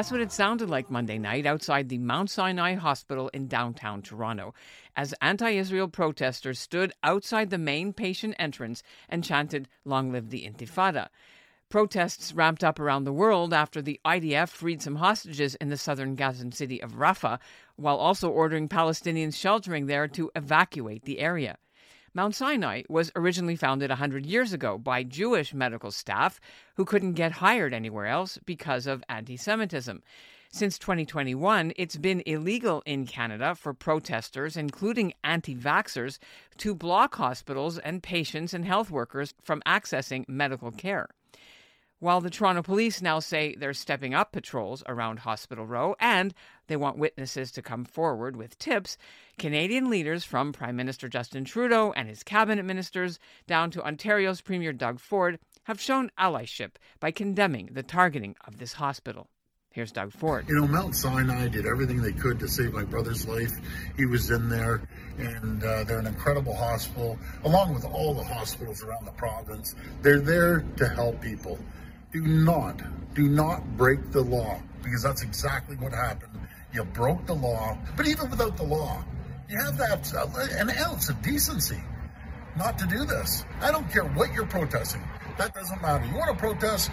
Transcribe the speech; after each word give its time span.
That's 0.00 0.10
what 0.10 0.22
it 0.22 0.32
sounded 0.32 0.70
like 0.70 0.90
Monday 0.90 1.18
night 1.18 1.44
outside 1.44 1.90
the 1.90 1.98
Mount 1.98 2.30
Sinai 2.30 2.72
Hospital 2.72 3.28
in 3.34 3.48
downtown 3.48 4.00
Toronto 4.00 4.54
as 4.96 5.12
anti 5.20 5.50
Israel 5.50 5.88
protesters 5.88 6.58
stood 6.58 6.94
outside 7.02 7.50
the 7.50 7.58
main 7.58 7.92
patient 7.92 8.34
entrance 8.38 8.82
and 9.10 9.22
chanted, 9.22 9.68
Long 9.84 10.10
live 10.10 10.30
the 10.30 10.46
Intifada. 10.46 11.08
Protests 11.68 12.32
ramped 12.32 12.64
up 12.64 12.80
around 12.80 13.04
the 13.04 13.12
world 13.12 13.52
after 13.52 13.82
the 13.82 14.00
IDF 14.06 14.48
freed 14.48 14.80
some 14.80 14.96
hostages 14.96 15.54
in 15.56 15.68
the 15.68 15.76
southern 15.76 16.14
Gazan 16.14 16.52
city 16.52 16.82
of 16.82 16.92
Rafah, 16.92 17.38
while 17.76 17.98
also 17.98 18.30
ordering 18.30 18.70
Palestinians 18.70 19.36
sheltering 19.36 19.84
there 19.84 20.08
to 20.08 20.30
evacuate 20.34 21.04
the 21.04 21.18
area. 21.18 21.58
Mount 22.12 22.34
Sinai 22.34 22.82
was 22.88 23.12
originally 23.14 23.54
founded 23.54 23.90
100 23.90 24.26
years 24.26 24.52
ago 24.52 24.76
by 24.76 25.04
Jewish 25.04 25.54
medical 25.54 25.92
staff 25.92 26.40
who 26.74 26.84
couldn't 26.84 27.12
get 27.12 27.30
hired 27.30 27.72
anywhere 27.72 28.06
else 28.06 28.36
because 28.44 28.88
of 28.88 29.04
anti 29.08 29.36
Semitism. 29.36 30.02
Since 30.50 30.80
2021, 30.80 31.72
it's 31.76 31.96
been 31.96 32.24
illegal 32.26 32.82
in 32.84 33.06
Canada 33.06 33.54
for 33.54 33.72
protesters, 33.72 34.56
including 34.56 35.12
anti 35.22 35.54
vaxxers, 35.54 36.18
to 36.56 36.74
block 36.74 37.14
hospitals 37.14 37.78
and 37.78 38.02
patients 38.02 38.52
and 38.52 38.64
health 38.64 38.90
workers 38.90 39.32
from 39.40 39.62
accessing 39.64 40.28
medical 40.28 40.72
care. 40.72 41.10
While 42.00 42.22
the 42.22 42.30
Toronto 42.30 42.62
police 42.62 43.02
now 43.02 43.20
say 43.20 43.54
they're 43.54 43.74
stepping 43.74 44.14
up 44.14 44.32
patrols 44.32 44.82
around 44.88 45.18
Hospital 45.20 45.66
Row 45.66 45.94
and 46.00 46.32
they 46.70 46.76
want 46.76 46.96
witnesses 46.96 47.50
to 47.50 47.62
come 47.62 47.84
forward 47.84 48.36
with 48.36 48.56
tips, 48.60 48.96
Canadian 49.38 49.90
leaders 49.90 50.24
from 50.24 50.52
Prime 50.52 50.76
Minister 50.76 51.08
Justin 51.08 51.44
Trudeau 51.44 51.92
and 51.96 52.08
his 52.08 52.22
cabinet 52.22 52.64
ministers 52.64 53.18
down 53.48 53.72
to 53.72 53.84
Ontario's 53.84 54.40
Premier 54.40 54.72
Doug 54.72 55.00
Ford 55.00 55.40
have 55.64 55.80
shown 55.80 56.12
allyship 56.16 56.76
by 57.00 57.10
condemning 57.10 57.70
the 57.72 57.82
targeting 57.82 58.36
of 58.46 58.58
this 58.58 58.74
hospital. 58.74 59.28
Here's 59.72 59.90
Doug 59.90 60.12
Ford. 60.12 60.48
You 60.48 60.60
know, 60.60 60.68
Mount 60.68 60.94
Sinai 60.94 61.48
did 61.48 61.66
everything 61.66 62.02
they 62.02 62.12
could 62.12 62.38
to 62.38 62.46
save 62.46 62.72
my 62.72 62.84
brother's 62.84 63.26
life. 63.26 63.52
He 63.96 64.06
was 64.06 64.30
in 64.30 64.48
there, 64.48 64.88
and 65.18 65.64
uh, 65.64 65.82
they're 65.82 65.98
an 65.98 66.06
incredible 66.06 66.54
hospital, 66.54 67.18
along 67.44 67.74
with 67.74 67.84
all 67.84 68.14
the 68.14 68.22
hospitals 68.22 68.84
around 68.84 69.06
the 69.06 69.12
province. 69.12 69.74
They're 70.02 70.20
there 70.20 70.64
to 70.76 70.88
help 70.88 71.20
people 71.20 71.58
do 72.12 72.20
not, 72.20 72.80
do 73.14 73.28
not 73.28 73.76
break 73.76 74.12
the 74.12 74.22
law 74.22 74.60
because 74.84 75.02
that's 75.02 75.22
exactly 75.22 75.76
what 75.76 75.92
happened. 75.92 76.30
You 76.72 76.84
broke 76.84 77.26
the 77.26 77.34
law, 77.34 77.76
but 77.96 78.06
even 78.06 78.30
without 78.30 78.56
the 78.56 78.64
law, 78.64 79.04
you 79.48 79.58
have 79.58 79.76
that 79.78 80.14
uh, 80.14 80.26
an 80.58 80.70
ounce 80.70 81.08
of 81.08 81.20
decency 81.22 81.80
not 82.56 82.78
to 82.78 82.86
do 82.86 83.04
this. 83.04 83.44
I 83.60 83.70
don't 83.72 83.90
care 83.90 84.04
what 84.04 84.32
you're 84.32 84.46
protesting. 84.46 85.02
That 85.38 85.54
doesn't 85.54 85.82
matter. 85.82 86.04
You 86.06 86.14
want 86.14 86.30
to 86.30 86.36
protest? 86.36 86.90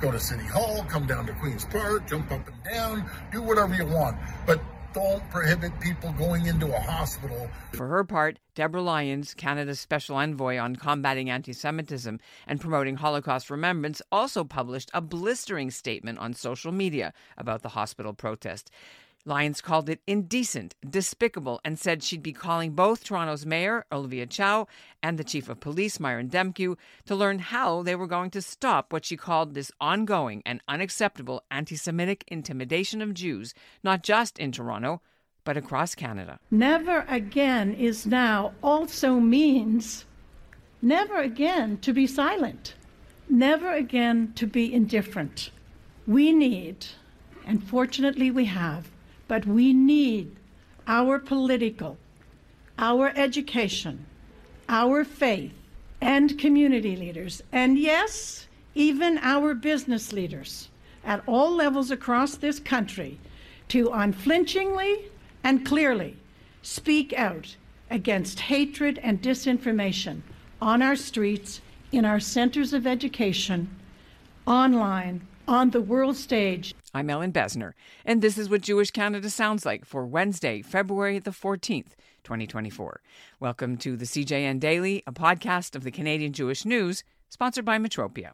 Go 0.00 0.10
to 0.10 0.18
City 0.18 0.46
Hall, 0.46 0.84
come 0.88 1.06
down 1.06 1.26
to 1.26 1.32
Queen's 1.34 1.66
Park, 1.66 2.08
jump 2.08 2.32
up 2.32 2.48
and 2.48 2.64
down, 2.64 3.10
do 3.30 3.42
whatever 3.42 3.74
you 3.74 3.86
want. 3.86 4.16
But 4.46 4.60
don't 4.92 5.28
prohibit 5.30 5.78
people 5.78 6.12
going 6.12 6.46
into 6.46 6.74
a 6.74 6.80
hospital. 6.80 7.48
For 7.74 7.86
her 7.86 8.02
part, 8.02 8.38
Deborah 8.54 8.82
Lyons, 8.82 9.34
Canada's 9.34 9.78
special 9.78 10.16
envoy 10.16 10.58
on 10.58 10.74
combating 10.74 11.30
anti 11.30 11.52
Semitism 11.52 12.18
and 12.46 12.60
promoting 12.60 12.96
Holocaust 12.96 13.50
remembrance, 13.50 14.02
also 14.10 14.42
published 14.42 14.90
a 14.94 15.00
blistering 15.00 15.70
statement 15.70 16.18
on 16.18 16.34
social 16.34 16.72
media 16.72 17.12
about 17.36 17.62
the 17.62 17.70
hospital 17.70 18.12
protest. 18.12 18.70
Lyons 19.26 19.60
called 19.60 19.88
it 19.90 20.00
indecent, 20.06 20.74
despicable, 20.88 21.60
and 21.64 21.78
said 21.78 22.02
she'd 22.02 22.22
be 22.22 22.32
calling 22.32 22.72
both 22.72 23.04
Toronto's 23.04 23.44
mayor, 23.44 23.84
Olivia 23.92 24.26
Chow, 24.26 24.66
and 25.02 25.18
the 25.18 25.24
chief 25.24 25.48
of 25.48 25.60
police, 25.60 26.00
Myron 26.00 26.30
Demkiw, 26.30 26.76
to 27.04 27.14
learn 27.14 27.38
how 27.38 27.82
they 27.82 27.94
were 27.94 28.06
going 28.06 28.30
to 28.30 28.40
stop 28.40 28.92
what 28.92 29.04
she 29.04 29.16
called 29.16 29.52
this 29.52 29.70
ongoing 29.80 30.42
and 30.46 30.62
unacceptable 30.68 31.42
anti 31.50 31.76
Semitic 31.76 32.24
intimidation 32.28 33.02
of 33.02 33.12
Jews, 33.12 33.52
not 33.84 34.02
just 34.02 34.38
in 34.38 34.52
Toronto, 34.52 35.02
but 35.44 35.56
across 35.56 35.94
Canada. 35.94 36.38
Never 36.50 37.04
again 37.08 37.74
is 37.74 38.06
now 38.06 38.52
also 38.62 39.20
means 39.20 40.06
never 40.80 41.16
again 41.16 41.78
to 41.78 41.92
be 41.92 42.06
silent, 42.06 42.74
never 43.28 43.70
again 43.72 44.32
to 44.36 44.46
be 44.46 44.72
indifferent. 44.72 45.50
We 46.06 46.32
need, 46.32 46.86
and 47.46 47.62
fortunately 47.62 48.30
we 48.30 48.46
have, 48.46 48.90
but 49.30 49.46
we 49.46 49.72
need 49.72 50.34
our 50.88 51.16
political, 51.16 51.96
our 52.80 53.12
education, 53.14 54.04
our 54.68 55.04
faith, 55.04 55.52
and 56.00 56.36
community 56.36 56.96
leaders, 56.96 57.40
and 57.52 57.78
yes, 57.78 58.48
even 58.74 59.18
our 59.18 59.54
business 59.54 60.12
leaders 60.12 60.68
at 61.04 61.22
all 61.28 61.54
levels 61.54 61.92
across 61.92 62.34
this 62.34 62.58
country 62.58 63.20
to 63.68 63.88
unflinchingly 63.90 65.04
and 65.44 65.64
clearly 65.64 66.16
speak 66.62 67.12
out 67.12 67.54
against 67.88 68.40
hatred 68.40 68.98
and 69.00 69.22
disinformation 69.22 70.22
on 70.60 70.82
our 70.82 70.96
streets, 70.96 71.60
in 71.92 72.04
our 72.04 72.18
centers 72.18 72.72
of 72.72 72.84
education, 72.84 73.70
online, 74.44 75.20
on 75.50 75.70
the 75.70 75.80
world 75.80 76.16
stage. 76.16 76.76
I'm 76.94 77.10
Ellin 77.10 77.32
Bessner, 77.32 77.72
and 78.04 78.22
this 78.22 78.38
is 78.38 78.48
what 78.48 78.60
Jewish 78.60 78.92
Canada 78.92 79.28
sounds 79.28 79.66
like 79.66 79.84
for 79.84 80.06
Wednesday, 80.06 80.62
February 80.62 81.18
the 81.18 81.32
14th, 81.32 81.96
2024. 82.22 83.00
Welcome 83.40 83.76
to 83.78 83.96
the 83.96 84.04
CJN 84.04 84.60
Daily, 84.60 85.02
a 85.08 85.12
podcast 85.12 85.74
of 85.74 85.82
the 85.82 85.90
Canadian 85.90 86.32
Jewish 86.32 86.64
News, 86.64 87.02
sponsored 87.30 87.64
by 87.64 87.78
Metropia. 87.78 88.30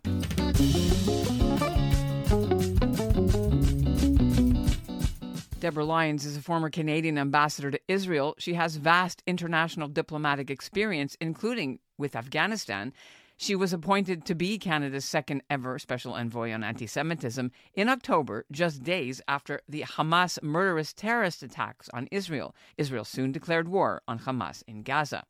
Deborah 5.58 5.86
Lyons 5.86 6.26
is 6.26 6.36
a 6.36 6.42
former 6.42 6.68
Canadian 6.68 7.16
ambassador 7.16 7.70
to 7.70 7.80
Israel. 7.88 8.34
She 8.36 8.52
has 8.54 8.76
vast 8.76 9.22
international 9.26 9.88
diplomatic 9.88 10.50
experience, 10.50 11.16
including 11.18 11.78
with 11.96 12.14
Afghanistan 12.14 12.92
she 13.36 13.54
was 13.54 13.72
appointed 13.72 14.24
to 14.24 14.34
be 14.34 14.58
Canada's 14.58 15.04
second 15.04 15.42
ever 15.50 15.78
special 15.78 16.14
envoy 16.14 16.52
on 16.52 16.64
anti 16.64 16.86
Semitism 16.86 17.50
in 17.74 17.88
October, 17.88 18.46
just 18.50 18.82
days 18.82 19.20
after 19.28 19.60
the 19.68 19.82
Hamas 19.82 20.42
murderous 20.42 20.92
terrorist 20.92 21.42
attacks 21.42 21.90
on 21.92 22.08
Israel. 22.10 22.54
Israel 22.78 23.04
soon 23.04 23.32
declared 23.32 23.68
war 23.68 24.02
on 24.08 24.20
Hamas 24.20 24.62
in 24.66 24.82
Gaza. 24.82 25.24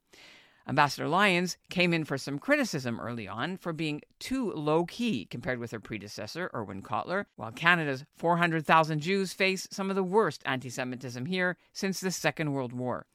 Ambassador 0.68 1.06
Lyons 1.08 1.56
came 1.70 1.92
in 1.92 2.04
for 2.04 2.18
some 2.18 2.40
criticism 2.40 2.98
early 2.98 3.28
on 3.28 3.56
for 3.56 3.72
being 3.72 4.02
too 4.18 4.52
low 4.52 4.84
key 4.84 5.24
compared 5.24 5.60
with 5.60 5.70
her 5.70 5.78
predecessor, 5.78 6.50
Irwin 6.52 6.82
Cotler, 6.82 7.26
while 7.36 7.52
Canada's 7.52 8.04
400,000 8.16 9.00
Jews 9.00 9.32
face 9.32 9.68
some 9.70 9.90
of 9.90 9.96
the 9.96 10.02
worst 10.02 10.42
anti 10.44 10.68
Semitism 10.68 11.26
here 11.26 11.56
since 11.72 12.00
the 12.00 12.10
Second 12.10 12.52
World 12.52 12.72
War. 12.72 13.06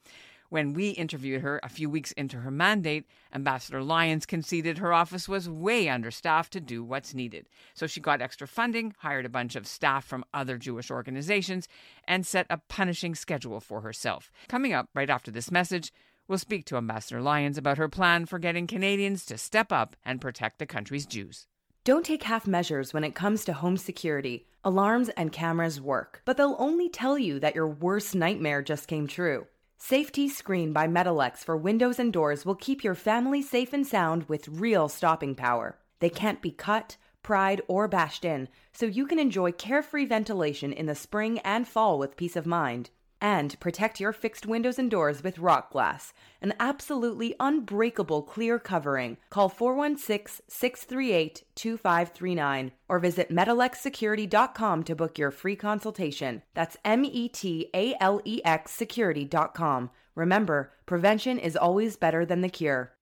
When 0.52 0.74
we 0.74 0.90
interviewed 0.90 1.44
her 1.44 1.62
a 1.64 1.70
few 1.70 1.90
weeks 1.90 2.12
into 2.12 2.40
her 2.40 2.52
mandate, 2.52 3.06
Ambassador 3.34 3.82
Lyons 3.82 4.26
conceded 4.26 4.80
her 4.80 4.92
office 4.92 5.30
was 5.30 5.48
way 5.48 5.88
understaffed 5.88 6.52
to 6.52 6.60
do 6.60 6.84
what's 6.84 7.14
needed. 7.14 7.48
So 7.74 7.88
she 7.88 8.02
got 8.02 8.22
extra 8.22 8.50
funding, 8.50 8.94
hired 8.98 9.26
a 9.26 9.30
bunch 9.30 9.56
of 9.56 9.66
staff 9.66 10.04
from 10.04 10.26
other 10.34 10.58
Jewish 10.58 10.92
organizations, 10.92 11.70
and 12.06 12.28
set 12.28 12.48
a 12.50 12.58
punishing 12.68 13.16
schedule 13.16 13.62
for 13.62 13.80
herself. 13.80 14.30
Coming 14.50 14.74
up 14.74 14.90
right 14.94 15.10
after 15.10 15.32
this 15.32 15.52
message, 15.52 15.94
we'll 16.28 16.38
speak 16.38 16.66
to 16.66 16.76
Ambassador 16.76 17.22
Lyons 17.22 17.58
about 17.58 17.78
her 17.78 17.88
plan 17.88 18.26
for 18.26 18.38
getting 18.38 18.68
Canadians 18.68 19.26
to 19.28 19.38
step 19.38 19.72
up 19.72 19.96
and 20.04 20.20
protect 20.20 20.60
the 20.60 20.66
country's 20.66 21.06
Jews. 21.06 21.48
Don't 21.86 22.06
take 22.06 22.24
half 22.24 22.46
measures 22.46 22.94
when 22.94 23.06
it 23.06 23.16
comes 23.16 23.46
to 23.46 23.54
home 23.54 23.78
security. 23.78 24.48
Alarms 24.66 25.08
and 25.16 25.32
cameras 25.32 25.80
work, 25.80 26.22
but 26.26 26.36
they'll 26.36 26.58
only 26.60 26.90
tell 26.90 27.18
you 27.18 27.40
that 27.40 27.56
your 27.56 27.70
worst 27.70 28.16
nightmare 28.16 28.62
just 28.62 28.90
came 28.90 29.08
true. 29.08 29.48
Safety 29.84 30.30
Screen 30.30 30.74
by 30.74 30.88
Metalex 30.88 31.40
for 31.40 31.58
windows 31.58 31.98
and 31.98 32.14
doors 32.14 32.46
will 32.46 32.54
keep 32.54 32.84
your 32.84 32.94
family 32.94 33.42
safe 33.42 33.74
and 33.74 33.86
sound 33.86 34.30
with 34.30 34.48
real 34.48 34.88
stopping 34.88 35.34
power. 35.34 35.80
They 36.00 36.10
can't 36.10 36.40
be 36.40 36.52
cut, 36.52 36.98
pried, 37.24 37.62
or 37.68 37.88
bashed 37.88 38.24
in, 38.24 38.48
so 38.72 38.86
you 38.86 39.08
can 39.08 39.18
enjoy 39.18 39.52
carefree 39.52 40.06
ventilation 40.06 40.72
in 40.72 40.86
the 40.86 40.94
spring 40.94 41.40
and 41.40 41.68
fall 41.68 41.98
with 41.98 42.16
peace 42.16 42.36
of 42.36 42.46
mind. 42.46 42.92
And 43.22 43.58
protect 43.60 44.00
your 44.00 44.12
fixed 44.12 44.48
windows 44.48 44.80
and 44.80 44.90
doors 44.90 45.24
with 45.24 45.38
rock 45.38 45.72
glass, 45.72 46.12
an 46.42 46.56
absolutely 46.60 47.36
unbreakable 47.40 48.24
clear 48.24 48.58
covering. 48.58 49.18
Call 49.30 49.48
416 49.48 50.44
638 50.48 51.44
2539 51.54 52.72
or 52.90 52.98
visit 52.98 53.30
MetalexSecurity.com 53.30 54.84
to 54.84 54.96
book 54.96 55.20
your 55.20 55.30
free 55.30 55.56
consultation. 55.56 56.42
That's 56.56 56.78
M 56.84 57.06
E 57.06 57.30
T 57.30 57.70
A 57.76 57.96
L 58.02 58.22
E 58.26 58.42
X 58.44 58.72
Security.com. 58.72 59.92
Remember, 60.16 60.74
prevention 60.88 61.38
is 61.38 61.56
always 61.56 61.96
better 61.96 62.26
than 62.26 62.42
the 62.42 62.50
cure. 62.50 62.94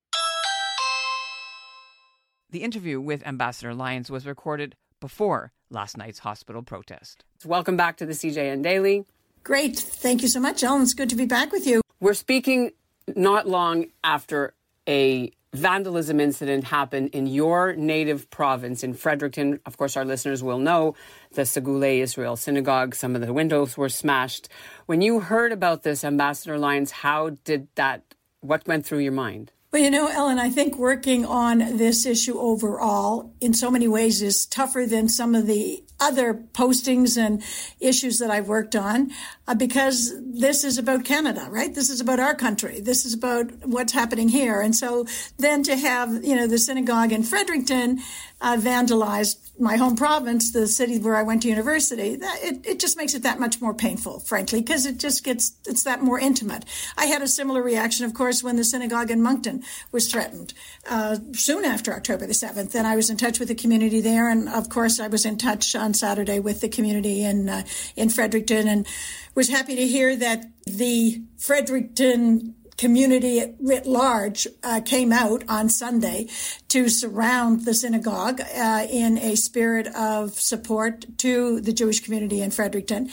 The 2.51 2.63
interview 2.63 2.99
with 2.99 3.25
Ambassador 3.25 3.73
Lyons 3.73 4.09
was 4.09 4.25
recorded 4.25 4.75
before 4.99 5.53
last 5.69 5.97
night's 5.97 6.19
hospital 6.19 6.63
protest. 6.63 7.23
Welcome 7.45 7.77
back 7.77 7.95
to 7.97 8.05
the 8.05 8.13
CJN 8.13 8.63
Daily. 8.63 9.05
Great. 9.43 9.79
Thank 9.79 10.21
you 10.21 10.27
so 10.27 10.39
much, 10.39 10.63
Ellin. 10.63 10.83
It's 10.83 10.93
good 10.93 11.09
to 11.09 11.15
be 11.15 11.25
back 11.25 11.51
with 11.51 11.65
you. 11.65 11.81
We're 11.99 12.13
speaking 12.13 12.71
not 13.15 13.47
long 13.47 13.87
after 14.03 14.53
a 14.87 15.31
vandalism 15.53 16.19
incident 16.19 16.65
happened 16.65 17.09
in 17.09 17.25
your 17.25 17.75
native 17.75 18.29
province 18.29 18.83
in 18.83 18.93
Fredericton. 18.93 19.59
Of 19.65 19.77
course, 19.77 19.97
our 19.97 20.05
listeners 20.05 20.43
will 20.43 20.59
know 20.59 20.95
the 21.31 21.41
Sgoolai 21.41 21.99
Israel 21.99 22.35
Synagogue. 22.35 22.93
Some 22.93 23.15
of 23.15 23.21
the 23.21 23.33
windows 23.33 23.75
were 23.75 23.89
smashed. 23.89 24.49
When 24.85 25.01
you 25.01 25.21
heard 25.21 25.51
about 25.51 25.83
this, 25.83 26.03
Ambassador 26.03 26.59
Lyons, 26.59 26.91
how 26.91 27.31
did 27.43 27.67
that, 27.75 28.03
what 28.41 28.67
went 28.67 28.85
through 28.85 28.99
your 28.99 29.11
mind? 29.11 29.51
Well, 29.71 29.83
you 29.83 29.91
know, 29.91 30.07
Ellin, 30.07 30.39
I 30.39 30.49
think 30.49 30.79
working 30.79 31.27
on 31.27 31.59
this 31.77 32.03
issue 32.03 32.39
overall 32.39 33.35
in 33.39 33.53
so 33.53 33.69
many 33.69 33.87
ways 33.87 34.19
is 34.19 34.47
tougher 34.47 34.87
than 34.87 35.07
some 35.07 35.35
of 35.35 35.45
the 35.45 35.83
other 35.99 36.33
postings 36.33 37.17
and 37.17 37.43
issues 37.79 38.17
that 38.17 38.31
I've 38.31 38.47
worked 38.47 38.75
on 38.75 39.11
uh, 39.47 39.53
because 39.53 40.15
this 40.25 40.63
is 40.63 40.79
about 40.79 41.05
Canada, 41.05 41.47
right? 41.51 41.75
This 41.75 41.91
is 41.91 42.01
about 42.01 42.19
our 42.19 42.33
country. 42.33 42.79
This 42.79 43.05
is 43.05 43.13
about 43.13 43.51
what's 43.63 43.93
happening 43.93 44.29
here. 44.29 44.59
And 44.59 44.75
so 44.75 45.05
then 45.37 45.61
to 45.63 45.75
have, 45.75 46.23
you 46.23 46.35
know, 46.35 46.47
the 46.47 46.57
synagogue 46.57 47.11
in 47.11 47.21
Fredericton 47.21 47.99
uh, 48.41 48.57
vandalized 48.57 49.48
my 49.59 49.75
home 49.75 49.95
province, 49.95 50.51
the 50.51 50.67
city 50.67 50.99
where 50.99 51.15
I 51.15 51.23
went 51.23 51.41
to 51.43 51.49
university, 51.49 52.15
that, 52.15 52.39
it, 52.41 52.65
it 52.65 52.79
just 52.79 52.97
makes 52.97 53.13
it 53.13 53.23
that 53.23 53.39
much 53.39 53.61
more 53.61 53.73
painful, 53.73 54.19
frankly, 54.19 54.61
because 54.61 54.85
it 54.85 54.97
just 54.97 55.23
gets, 55.23 55.53
it's 55.67 55.83
that 55.83 56.01
more 56.01 56.19
intimate. 56.19 56.65
I 56.97 57.05
had 57.05 57.21
a 57.21 57.27
similar 57.27 57.61
reaction, 57.61 58.05
of 58.05 58.13
course, 58.13 58.43
when 58.43 58.55
the 58.55 58.63
synagogue 58.63 59.11
in 59.11 59.21
Moncton 59.21 59.63
was 59.91 60.11
threatened 60.11 60.53
uh, 60.89 61.17
soon 61.33 61.65
after 61.65 61.93
October 61.93 62.25
the 62.25 62.33
7th. 62.33 62.73
And 62.73 62.87
I 62.87 62.95
was 62.95 63.09
in 63.09 63.17
touch 63.17 63.39
with 63.39 63.49
the 63.49 63.55
community 63.55 64.01
there. 64.01 64.29
And 64.29 64.47
of 64.47 64.69
course, 64.69 64.99
I 64.99 65.07
was 65.07 65.25
in 65.25 65.37
touch 65.37 65.75
on 65.75 65.93
Saturday 65.93 66.39
with 66.39 66.61
the 66.61 66.69
community 66.69 67.23
in, 67.23 67.49
uh, 67.49 67.63
in 67.95 68.09
Fredericton 68.09 68.67
and 68.67 68.87
was 69.35 69.49
happy 69.49 69.75
to 69.75 69.87
hear 69.87 70.15
that 70.15 70.45
the 70.65 71.21
Fredericton 71.37 72.55
community 72.79 73.43
writ 73.59 73.85
large 73.85 74.47
uh, 74.63 74.79
came 74.85 75.11
out 75.11 75.43
on 75.49 75.67
Sunday 75.67 76.27
to 76.69 76.87
surround 76.87 77.65
the 77.65 77.73
synagogue 77.73 78.39
uh, 78.39 78.87
in 78.89 79.17
a 79.17 79.35
spirit 79.35 79.87
of 79.87 80.33
support 80.39 81.05
to 81.17 81.59
the 81.59 81.73
Jewish 81.73 81.99
community 81.99 82.41
in 82.41 82.51
Fredericton. 82.51 83.09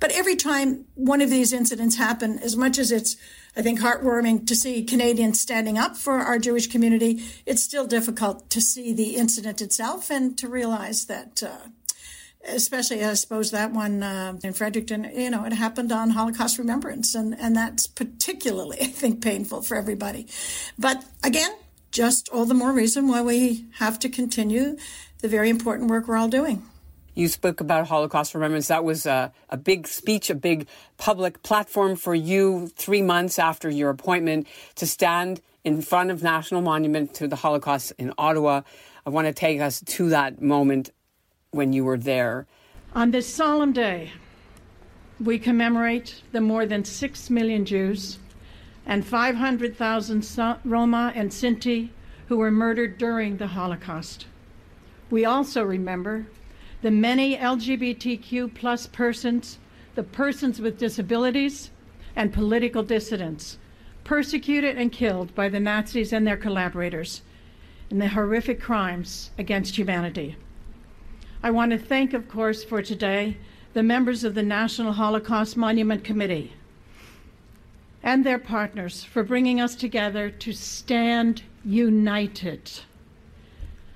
But 0.00 0.12
every 0.12 0.36
time 0.36 0.84
one 0.96 1.22
of 1.22 1.30
these 1.30 1.54
incidents 1.54 1.96
happen, 1.96 2.38
as 2.40 2.58
much 2.58 2.78
as 2.78 2.92
it's 2.92 3.16
I 3.58 3.62
think 3.62 3.80
heartwarming 3.80 4.46
to 4.48 4.54
see 4.54 4.84
Canadians 4.84 5.40
standing 5.40 5.78
up 5.78 5.96
for 5.96 6.16
our 6.16 6.38
Jewish 6.38 6.66
community. 6.66 7.24
It's 7.46 7.62
still 7.62 7.86
difficult 7.86 8.50
to 8.50 8.60
see 8.60 8.92
the 8.92 9.16
incident 9.16 9.62
itself 9.62 10.10
and 10.10 10.36
to 10.36 10.46
realize 10.46 11.06
that 11.06 11.42
uh, 11.42 11.68
especially 12.46 13.04
I 13.04 13.14
suppose 13.14 13.50
that 13.50 13.72
one 13.72 14.02
uh, 14.02 14.38
in 14.42 14.52
Fredericton, 14.52 15.04
you 15.14 15.30
know, 15.30 15.44
it 15.44 15.52
happened 15.52 15.92
on 15.92 16.10
Holocaust 16.10 16.58
remembrance, 16.58 17.14
and 17.14 17.38
and 17.38 17.54
that's 17.56 17.86
particularly 17.86 18.78
I 18.80 18.86
think 18.86 19.22
painful 19.22 19.62
for 19.62 19.76
everybody. 19.76 20.26
But 20.78 21.04
again, 21.24 21.50
just 21.90 22.28
all 22.30 22.44
the 22.44 22.54
more 22.54 22.72
reason 22.72 23.08
why 23.08 23.22
we 23.22 23.66
have 23.74 23.98
to 24.00 24.08
continue 24.08 24.76
the 25.20 25.28
very 25.28 25.50
important 25.50 25.90
work 25.90 26.08
we're 26.08 26.16
all 26.16 26.28
doing. 26.28 26.62
You 27.14 27.28
spoke 27.28 27.62
about 27.62 27.86
Holocaust 27.86 28.34
Remembrance. 28.34 28.68
That 28.68 28.84
was 28.84 29.06
a, 29.06 29.32
a 29.48 29.56
big 29.56 29.88
speech, 29.88 30.28
a 30.28 30.34
big 30.34 30.68
public 30.98 31.42
platform 31.42 31.96
for 31.96 32.14
you 32.14 32.66
three 32.76 33.00
months 33.00 33.38
after 33.38 33.70
your 33.70 33.88
appointment 33.88 34.46
to 34.74 34.86
stand 34.86 35.40
in 35.64 35.80
front 35.80 36.10
of 36.10 36.22
National 36.22 36.60
Monument 36.60 37.14
to 37.14 37.26
the 37.26 37.36
Holocaust 37.36 37.94
in 37.96 38.12
Ottawa. 38.18 38.60
I 39.06 39.10
want 39.10 39.28
to 39.28 39.32
take 39.32 39.60
us 39.60 39.80
to 39.80 40.10
that 40.10 40.42
moment 40.42 40.90
when 41.56 41.72
you 41.72 41.84
were 41.84 41.98
there. 41.98 42.46
On 42.94 43.10
this 43.10 43.26
solemn 43.26 43.72
day, 43.72 44.12
we 45.18 45.38
commemorate 45.38 46.22
the 46.32 46.40
more 46.40 46.66
than 46.66 46.84
6 46.84 47.30
million 47.30 47.64
Jews 47.64 48.18
and 48.86 49.04
500,000 49.04 50.58
Roma 50.64 51.12
and 51.14 51.30
Sinti 51.30 51.90
who 52.28 52.36
were 52.36 52.50
murdered 52.50 52.98
during 52.98 53.36
the 53.36 53.48
Holocaust. 53.48 54.26
We 55.10 55.24
also 55.24 55.62
remember 55.62 56.26
the 56.82 56.90
many 56.90 57.36
LGBTQ 57.36 58.54
plus 58.54 58.86
persons, 58.86 59.58
the 59.94 60.02
persons 60.02 60.60
with 60.60 60.78
disabilities, 60.78 61.70
and 62.14 62.32
political 62.32 62.82
dissidents 62.82 63.58
persecuted 64.04 64.76
and 64.76 64.92
killed 64.92 65.34
by 65.34 65.48
the 65.48 65.60
Nazis 65.60 66.12
and 66.12 66.26
their 66.26 66.36
collaborators 66.36 67.22
in 67.90 67.98
the 67.98 68.08
horrific 68.08 68.60
crimes 68.60 69.30
against 69.38 69.76
humanity. 69.76 70.36
I 71.42 71.50
want 71.50 71.72
to 71.72 71.78
thank, 71.78 72.14
of 72.14 72.28
course, 72.28 72.64
for 72.64 72.82
today 72.82 73.36
the 73.74 73.82
members 73.82 74.24
of 74.24 74.34
the 74.34 74.42
National 74.42 74.92
Holocaust 74.92 75.56
Monument 75.56 76.02
Committee 76.02 76.52
and 78.02 78.24
their 78.24 78.38
partners 78.38 79.04
for 79.04 79.22
bringing 79.22 79.60
us 79.60 79.74
together 79.74 80.30
to 80.30 80.52
stand 80.52 81.42
united 81.64 82.70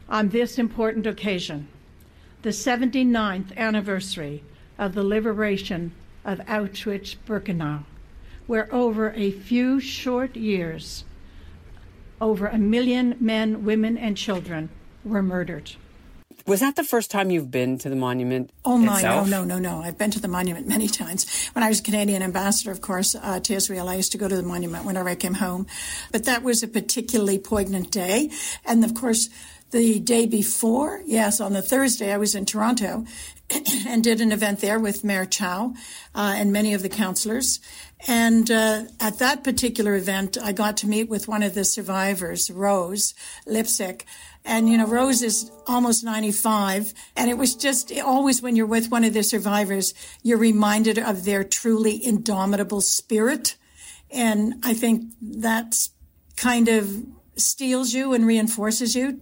on 0.09 0.29
this 0.29 0.59
important 0.59 1.07
occasion, 1.07 1.69
the 2.43 2.51
79th 2.51 3.57
anniversary 3.57 4.43
of 4.79 4.95
the 4.95 5.05
liberation 5.05 5.93
of 6.25 6.41
Auschwitz 6.41 7.17
Birkenau, 7.27 7.85
where 8.47 8.73
over 8.75 9.13
a 9.13 9.31
few 9.31 9.81
short 9.81 10.37
years, 10.37 11.05
over 12.21 12.49
a 12.49 12.59
million 12.59 13.17
men, 13.21 13.65
women, 13.65 13.97
and 13.97 14.17
children 14.17 14.69
were 15.05 15.23
murdered. 15.23 15.73
Was 16.47 16.61
that 16.61 16.77
the 16.77 16.85
first 16.85 17.11
time 17.11 17.31
you've 17.31 17.51
been 17.51 17.79
to 17.79 17.89
the 17.89 17.97
monument? 17.97 18.51
Oh 18.65 18.79
my, 18.79 18.97
itself? 18.97 19.29
no, 19.29 19.45
no, 19.45 19.59
no, 19.59 19.77
no! 19.77 19.83
I've 19.83 19.99
been 19.99 20.11
to 20.13 20.21
the 20.21 20.29
monument 20.29 20.67
many 20.67 20.89
times. 20.89 21.49
When 21.53 21.63
I 21.63 21.69
was 21.69 21.81
Canadian 21.81 22.23
ambassador, 22.23 22.71
of 22.71 22.81
course, 22.81 23.15
uh, 23.15 23.41
to 23.41 23.55
Israel, 23.55 23.89
I 23.89 23.95
used 23.95 24.13
to 24.13 24.19
go 24.19 24.29
to 24.29 24.37
the 24.37 24.43
monument 24.43 24.85
whenever 24.85 25.09
I 25.09 25.15
came 25.15 25.35
home. 25.35 25.67
But 26.13 26.25
that 26.25 26.43
was 26.43 26.63
a 26.63 26.69
particularly 26.69 27.39
poignant 27.39 27.91
day, 27.91 28.31
and 28.65 28.85
of 28.85 28.95
course, 28.95 29.29
the 29.71 30.01
day 30.01 30.27
before, 30.27 31.03
yes, 31.07 31.41
on 31.41 31.53
the 31.53 31.63
Thursday, 31.63 32.13
I 32.13 32.17
was 32.17 32.35
in 32.35 32.45
Toronto 32.45 33.05
and 33.87 34.03
did 34.03 34.21
an 34.21 34.33
event 34.33 34.61
there 34.61 34.79
with 34.79 35.05
Mayor 35.05 35.27
Chow 35.27 35.75
uh, 36.15 36.35
and 36.37 36.53
many 36.53 36.75
of 36.75 36.83
the 36.83 36.89
councillors. 36.89 37.61
And 38.09 38.51
uh, 38.51 38.85
at 38.99 39.19
that 39.19 39.45
particular 39.45 39.95
event, 39.95 40.39
I 40.43 40.53
got 40.53 40.77
to 40.79 40.87
meet 40.87 41.09
with 41.09 41.29
one 41.29 41.43
of 41.43 41.55
the 41.55 41.65
survivors, 41.65 42.51
Rose 42.51 43.15
Lipszyc. 43.47 44.03
And, 44.45 44.71
you 44.71 44.79
know, 44.79 44.87
Rose 44.87 45.23
is 45.23 45.51
almost 45.67 46.03
95. 46.03 46.95
And 47.17 47.31
it 47.31 47.37
was 47.37 47.55
just 47.55 47.93
always 48.01 48.41
when 48.41 48.57
you're 48.57 48.67
with 48.67 48.91
one 48.91 49.05
of 49.05 49.13
the 49.13 49.23
survivors, 49.23 49.93
you're 50.23 50.39
reminded 50.39 50.99
of 50.99 51.25
their 51.25 51.45
truly 51.45 52.05
indomitable 52.05 52.81
spirit. 52.81 53.57
And 54.11 54.55
I 54.65 54.73
think 54.73 55.13
that's 55.21 55.91
kind 56.37 56.69
of 56.69 57.05
steels 57.37 57.93
you 57.93 58.15
and 58.15 58.27
reinforces 58.27 58.95
you. 58.95 59.21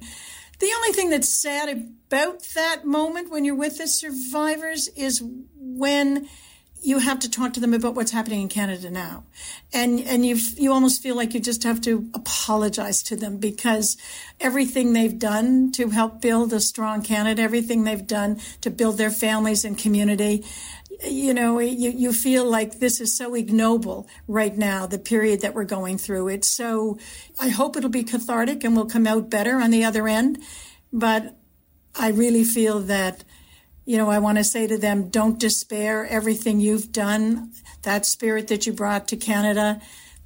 The 0.61 0.73
only 0.77 0.93
thing 0.93 1.11
that's 1.11 1.29
sad 1.29 1.69
about 2.09 2.43
that 2.55 2.85
moment 2.85 3.31
when 3.31 3.45
you're 3.45 3.55
with 3.55 3.79
the 3.79 3.87
survivors 3.87 4.89
is 4.97 5.23
when 5.57 6.29
you 6.83 6.99
have 6.99 7.19
to 7.21 7.31
talk 7.31 7.53
to 7.55 7.61
them 7.61 7.75
about 7.75 7.95
what's 7.95 8.13
happening 8.13 8.43
in 8.43 8.49
Canada 8.49 8.91
now. 8.91 9.25
And, 9.73 10.01
and 10.01 10.25
you, 10.25 10.37
you 10.57 10.73
almost 10.73 11.03
feel 11.03 11.17
like 11.17 11.35
you 11.35 11.41
just 11.41 11.65
have 11.65 11.81
to 11.83 12.09
apologize 12.15 13.03
to 13.05 13.17
them 13.17 13.39
because 13.39 13.97
everything 14.41 14.93
they've 14.93 15.19
done 15.19 15.73
to 15.73 15.91
help 15.91 16.21
build 16.21 16.53
a 16.53 16.61
strong 16.61 17.03
Canada, 17.03 17.43
everything 17.43 17.85
they've 17.85 18.07
done 18.07 18.41
to 18.61 18.71
build 18.71 18.97
their 18.97 19.11
families 19.11 19.65
and 19.65 19.77
community, 19.77 20.45
you 21.05 21.35
know, 21.35 21.59
you, 21.59 21.91
you 21.91 22.13
feel 22.13 22.45
like 22.45 22.79
this 22.79 23.01
is 23.01 23.17
so 23.17 23.35
ignoble 23.35 24.09
right 24.27 24.57
now, 24.57 24.87
the 24.87 24.99
period 24.99 25.41
that 25.43 25.55
we're 25.55 25.65
going 25.65 25.99
through. 25.99 26.29
It's 26.29 26.49
so, 26.49 26.99
I 27.39 27.49
hope 27.49 27.77
it'll 27.77 27.91
be 27.91 28.05
cathartic 28.05 28.65
and 28.65 28.75
we'll 28.75 28.87
come 28.87 29.07
out 29.07 29.31
better 29.31 29.57
on 29.57 29.71
the 29.71 29.85
other 29.85 30.09
end. 30.09 30.39
But 30.93 31.37
I 31.95 32.11
really 32.11 32.45
feel 32.45 32.81
that 32.81 33.25
you 33.89 33.97
know, 33.97 34.11
I 34.11 34.19
want 34.19 34.37
to 34.37 34.45
say 34.45 34.67
to 34.67 34.77
them, 34.77 35.09
don't 35.09 35.41
despair. 35.41 36.07
Everything 36.07 36.61
you've 36.61 36.93
done, 36.93 37.53
that 37.85 38.05
spirit 38.05 38.49
that 38.49 38.67
you 38.67 38.73
brought 38.75 39.09
to 39.09 39.17
Canada, 39.17 39.81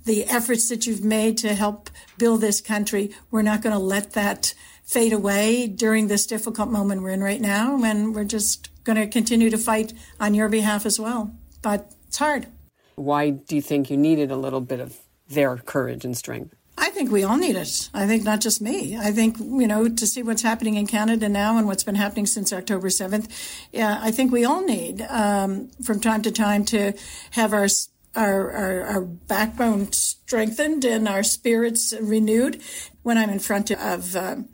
the 0.05 0.25
efforts 0.25 0.69
that 0.69 0.85
you've 0.85 1.05
made 1.05 1.39
to 1.39 1.55
help 1.55 1.89
build 2.19 2.41
this 2.41 2.61
country, 2.61 3.13
we're 3.31 3.43
not 3.43 3.63
going 3.63 3.73
to 3.73 3.79
let 3.79 4.15
that 4.15 4.53
fade 4.83 5.13
away 5.13 5.69
during 5.69 6.09
this 6.09 6.27
difficult 6.27 6.71
moment 6.71 7.03
we're 7.03 7.11
in 7.11 7.23
right 7.23 7.41
now. 7.41 7.81
And 7.85 8.17
we're 8.17 8.25
just 8.25 8.69
going 8.83 8.97
to 8.97 9.07
continue 9.07 9.49
to 9.49 9.59
fight 9.59 9.93
on 10.19 10.35
your 10.35 10.49
behalf 10.49 10.85
as 10.85 10.99
well. 10.99 11.33
But 11.63 11.95
it's 12.09 12.19
hard. 12.19 12.49
Why 12.97 13.31
do 13.31 13.55
you 13.55 13.63
think 13.63 13.91
you 13.91 13.97
needed 13.97 14.33
a 14.33 14.37
little 14.37 14.61
bit 14.61 14.81
of 14.81 14.99
their 15.29 15.57
courage 15.57 16.05
and 16.05 16.17
strength? 16.17 16.57
I 16.83 16.91
think 16.91 17.13
we 17.13 17.23
all 17.23 17.37
need 17.37 17.55
it. 17.55 17.91
I 17.95 18.09
think 18.09 18.25
not 18.25 18.41
just 18.41 18.61
me. 18.61 18.99
I 18.99 19.13
think, 19.13 19.39
you 19.39 19.69
know, 19.69 19.89
to 19.89 20.05
see 20.05 20.25
what's 20.25 20.43
happening 20.43 20.75
in 20.75 20.89
Canada 20.89 21.29
now 21.29 21.57
and 21.57 21.69
what's 21.69 21.85
been 21.85 21.95
happening 21.95 22.27
since 22.27 22.53
October 22.53 22.89
7th, 22.89 23.31
yeah, 23.73 24.01
I 24.03 24.11
think 24.11 24.33
we 24.33 24.45
all 24.45 24.65
need 24.65 25.01
um, 25.03 25.71
from 25.85 26.01
time 26.01 26.23
to 26.23 26.33
time 26.33 26.65
to 26.67 26.93
have 27.31 27.53
our, 27.53 27.69
our, 28.17 28.51
our, 28.51 28.81
our 28.83 29.01
backbone 29.01 29.93
strengthened 29.93 30.85
and 30.85 31.07
our 31.07 31.23
spirits 31.23 31.95
renewed. 32.01 32.61
When 33.05 33.17
I'm 33.17 33.31
in 33.31 33.39
front 33.39 33.71
of, 33.71 34.17
um, 34.17 34.49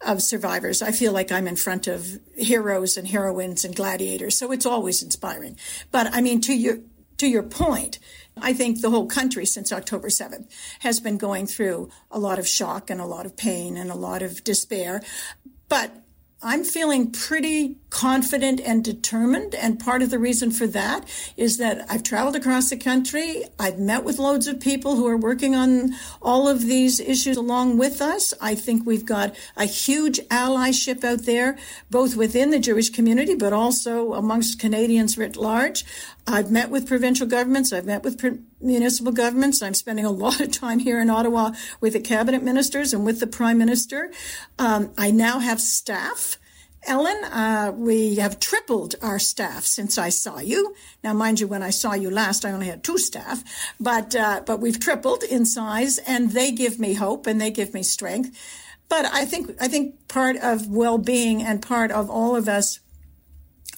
of 0.00 0.22
survivors, 0.22 0.80
I 0.80 0.90
feel 0.90 1.12
like 1.12 1.30
I'm 1.30 1.46
in 1.46 1.56
front 1.56 1.86
of 1.86 2.18
heroes 2.34 2.96
and 2.96 3.08
heroines 3.08 3.62
and 3.62 3.76
gladiators. 3.76 4.38
So 4.38 4.52
it's 4.52 4.64
always 4.64 5.02
inspiring. 5.02 5.58
But 5.90 6.14
I 6.14 6.22
mean, 6.22 6.40
to 6.42 6.54
your, 6.54 6.78
to 7.18 7.28
your 7.28 7.42
point, 7.42 7.98
I 8.40 8.52
think 8.52 8.80
the 8.80 8.90
whole 8.90 9.06
country 9.06 9.46
since 9.46 9.72
October 9.72 10.08
7th 10.08 10.50
has 10.80 11.00
been 11.00 11.18
going 11.18 11.46
through 11.46 11.90
a 12.10 12.18
lot 12.18 12.38
of 12.38 12.48
shock 12.48 12.90
and 12.90 13.00
a 13.00 13.06
lot 13.06 13.26
of 13.26 13.36
pain 13.36 13.76
and 13.76 13.90
a 13.90 13.94
lot 13.94 14.22
of 14.22 14.42
despair. 14.44 15.02
But 15.68 16.04
I'm 16.42 16.64
feeling 16.64 17.10
pretty 17.10 17.78
confident 17.94 18.60
and 18.60 18.82
determined. 18.82 19.54
And 19.54 19.78
part 19.78 20.02
of 20.02 20.10
the 20.10 20.18
reason 20.18 20.50
for 20.50 20.66
that 20.66 21.08
is 21.36 21.58
that 21.58 21.86
I've 21.88 22.02
traveled 22.02 22.34
across 22.34 22.68
the 22.68 22.76
country. 22.76 23.44
I've 23.56 23.78
met 23.78 24.02
with 24.02 24.18
loads 24.18 24.48
of 24.48 24.58
people 24.58 24.96
who 24.96 25.06
are 25.06 25.16
working 25.16 25.54
on 25.54 25.94
all 26.20 26.48
of 26.48 26.62
these 26.62 26.98
issues 26.98 27.36
along 27.36 27.78
with 27.78 28.02
us. 28.02 28.34
I 28.40 28.56
think 28.56 28.84
we've 28.84 29.06
got 29.06 29.36
a 29.56 29.64
huge 29.64 30.18
allyship 30.22 31.04
out 31.04 31.20
there, 31.20 31.56
both 31.88 32.16
within 32.16 32.50
the 32.50 32.58
Jewish 32.58 32.90
community, 32.90 33.36
but 33.36 33.52
also 33.52 34.14
amongst 34.14 34.58
Canadians 34.58 35.16
writ 35.16 35.36
large. 35.36 35.84
I've 36.26 36.50
met 36.50 36.70
with 36.70 36.88
provincial 36.88 37.28
governments. 37.28 37.72
I've 37.72 37.86
met 37.86 38.02
with 38.02 38.20
municipal 38.60 39.12
governments. 39.12 39.62
I'm 39.62 39.74
spending 39.74 40.04
a 40.04 40.10
lot 40.24 40.40
of 40.40 40.50
time 40.50 40.80
here 40.80 40.98
in 40.98 41.10
Ottawa 41.10 41.52
with 41.80 41.92
the 41.92 42.00
cabinet 42.00 42.42
ministers 42.42 42.92
and 42.92 43.04
with 43.04 43.20
the 43.20 43.28
prime 43.28 43.58
minister. 43.58 44.10
Um, 44.58 44.92
I 44.98 45.12
now 45.12 45.38
have 45.38 45.60
staff. 45.60 46.38
Ellin, 46.86 47.24
uh, 47.24 47.72
we 47.74 48.16
have 48.16 48.40
tripled 48.40 48.94
our 49.02 49.18
staff 49.18 49.64
since 49.64 49.98
I 49.98 50.10
saw 50.10 50.38
you. 50.38 50.74
Now, 51.02 51.12
mind 51.12 51.40
you, 51.40 51.46
when 51.46 51.62
I 51.62 51.70
saw 51.70 51.94
you 51.94 52.10
last, 52.10 52.44
I 52.44 52.52
only 52.52 52.66
had 52.66 52.84
two 52.84 52.98
staff, 52.98 53.42
but 53.80 54.14
uh, 54.14 54.42
but 54.46 54.60
we've 54.60 54.78
tripled 54.78 55.22
in 55.22 55.46
size, 55.46 55.98
and 55.98 56.30
they 56.30 56.52
give 56.52 56.78
me 56.78 56.94
hope 56.94 57.26
and 57.26 57.40
they 57.40 57.50
give 57.50 57.74
me 57.74 57.82
strength. 57.82 58.38
But 58.88 59.06
I 59.06 59.24
think 59.24 59.56
I 59.60 59.68
think 59.68 60.08
part 60.08 60.36
of 60.36 60.68
well-being 60.68 61.42
and 61.42 61.62
part 61.62 61.90
of 61.90 62.10
all 62.10 62.36
of 62.36 62.48
us 62.48 62.80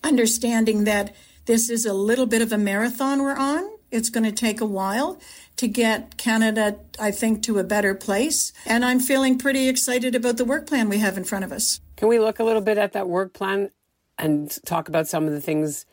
understanding 0.02 0.84
that 0.84 1.14
this 1.46 1.70
is 1.70 1.86
a 1.86 1.94
little 1.94 2.26
bit 2.26 2.42
of 2.42 2.52
a 2.52 2.58
marathon 2.58 3.22
we're 3.22 3.36
on. 3.36 3.70
It's 3.90 4.10
going 4.10 4.24
to 4.24 4.32
take 4.32 4.60
a 4.60 4.66
while 4.66 5.20
to 5.56 5.68
get 5.68 6.16
Canada, 6.16 6.78
I 6.98 7.10
think, 7.10 7.42
to 7.44 7.58
a 7.58 7.64
better 7.64 7.94
place. 7.94 8.52
And 8.66 8.84
I'm 8.84 9.00
feeling 9.00 9.38
pretty 9.38 9.68
excited 9.68 10.14
about 10.14 10.36
the 10.36 10.44
work 10.44 10.66
plan 10.66 10.88
we 10.88 10.98
have 10.98 11.16
in 11.16 11.24
front 11.24 11.44
of 11.44 11.52
us. 11.52 11.80
Can 11.96 12.08
we 12.08 12.18
look 12.18 12.38
a 12.38 12.44
little 12.44 12.62
bit 12.62 12.78
at 12.78 12.92
that 12.92 13.08
work 13.08 13.32
plan 13.32 13.70
and 14.18 14.54
talk 14.64 14.88
about 14.88 15.08
some 15.08 15.26
of 15.26 15.32
the 15.32 15.40
things 15.40 15.86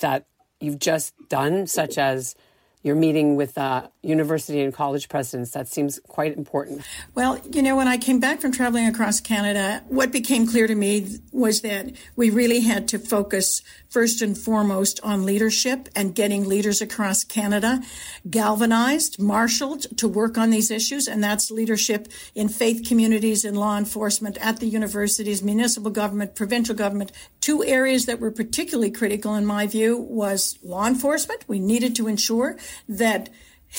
that 0.00 0.26
you've 0.60 0.78
just 0.78 1.14
done, 1.28 1.66
such 1.66 1.98
as 1.98 2.34
your 2.82 2.94
meeting 2.94 3.36
with 3.36 3.58
uh, 3.58 3.88
university 4.02 4.60
and 4.60 4.72
college 4.72 5.08
presidents. 5.08 5.50
That 5.50 5.68
seems 5.68 6.00
quite 6.08 6.36
important. 6.36 6.82
Well, 7.14 7.38
you 7.52 7.62
know, 7.62 7.76
when 7.76 7.88
I 7.88 7.98
came 7.98 8.20
back 8.20 8.40
from 8.40 8.52
traveling 8.52 8.86
across 8.86 9.20
Canada, 9.20 9.82
what 9.88 10.10
became 10.10 10.46
clear 10.46 10.66
to 10.66 10.74
me 10.74 11.18
was 11.32 11.60
that 11.60 11.92
we 12.16 12.30
really 12.30 12.60
had 12.60 12.88
to 12.88 12.98
focus 12.98 13.62
first 13.90 14.22
and 14.22 14.36
foremost 14.38 15.00
on 15.02 15.26
leadership 15.26 15.88
and 15.94 16.14
getting 16.14 16.48
leaders 16.48 16.80
across 16.80 17.24
Canada 17.24 17.80
galvanized, 18.28 19.20
marshaled 19.20 19.98
to 19.98 20.08
work 20.08 20.38
on 20.38 20.50
these 20.50 20.70
issues. 20.70 21.06
And 21.06 21.22
that's 21.22 21.50
leadership 21.50 22.08
in 22.34 22.48
faith 22.48 22.88
communities, 22.88 23.44
in 23.44 23.56
law 23.56 23.76
enforcement, 23.76 24.38
at 24.40 24.58
the 24.60 24.66
universities, 24.66 25.42
municipal 25.42 25.90
government, 25.90 26.34
provincial 26.34 26.74
government. 26.74 27.12
Two 27.40 27.64
areas 27.64 28.06
that 28.06 28.20
were 28.20 28.30
particularly 28.30 28.90
critical, 28.90 29.34
in 29.34 29.46
my 29.46 29.66
view, 29.66 29.96
was 29.96 30.58
law 30.62 30.86
enforcement. 30.86 31.44
We 31.48 31.58
needed 31.58 31.96
to 31.96 32.08
ensure 32.08 32.56
that, 32.88 33.30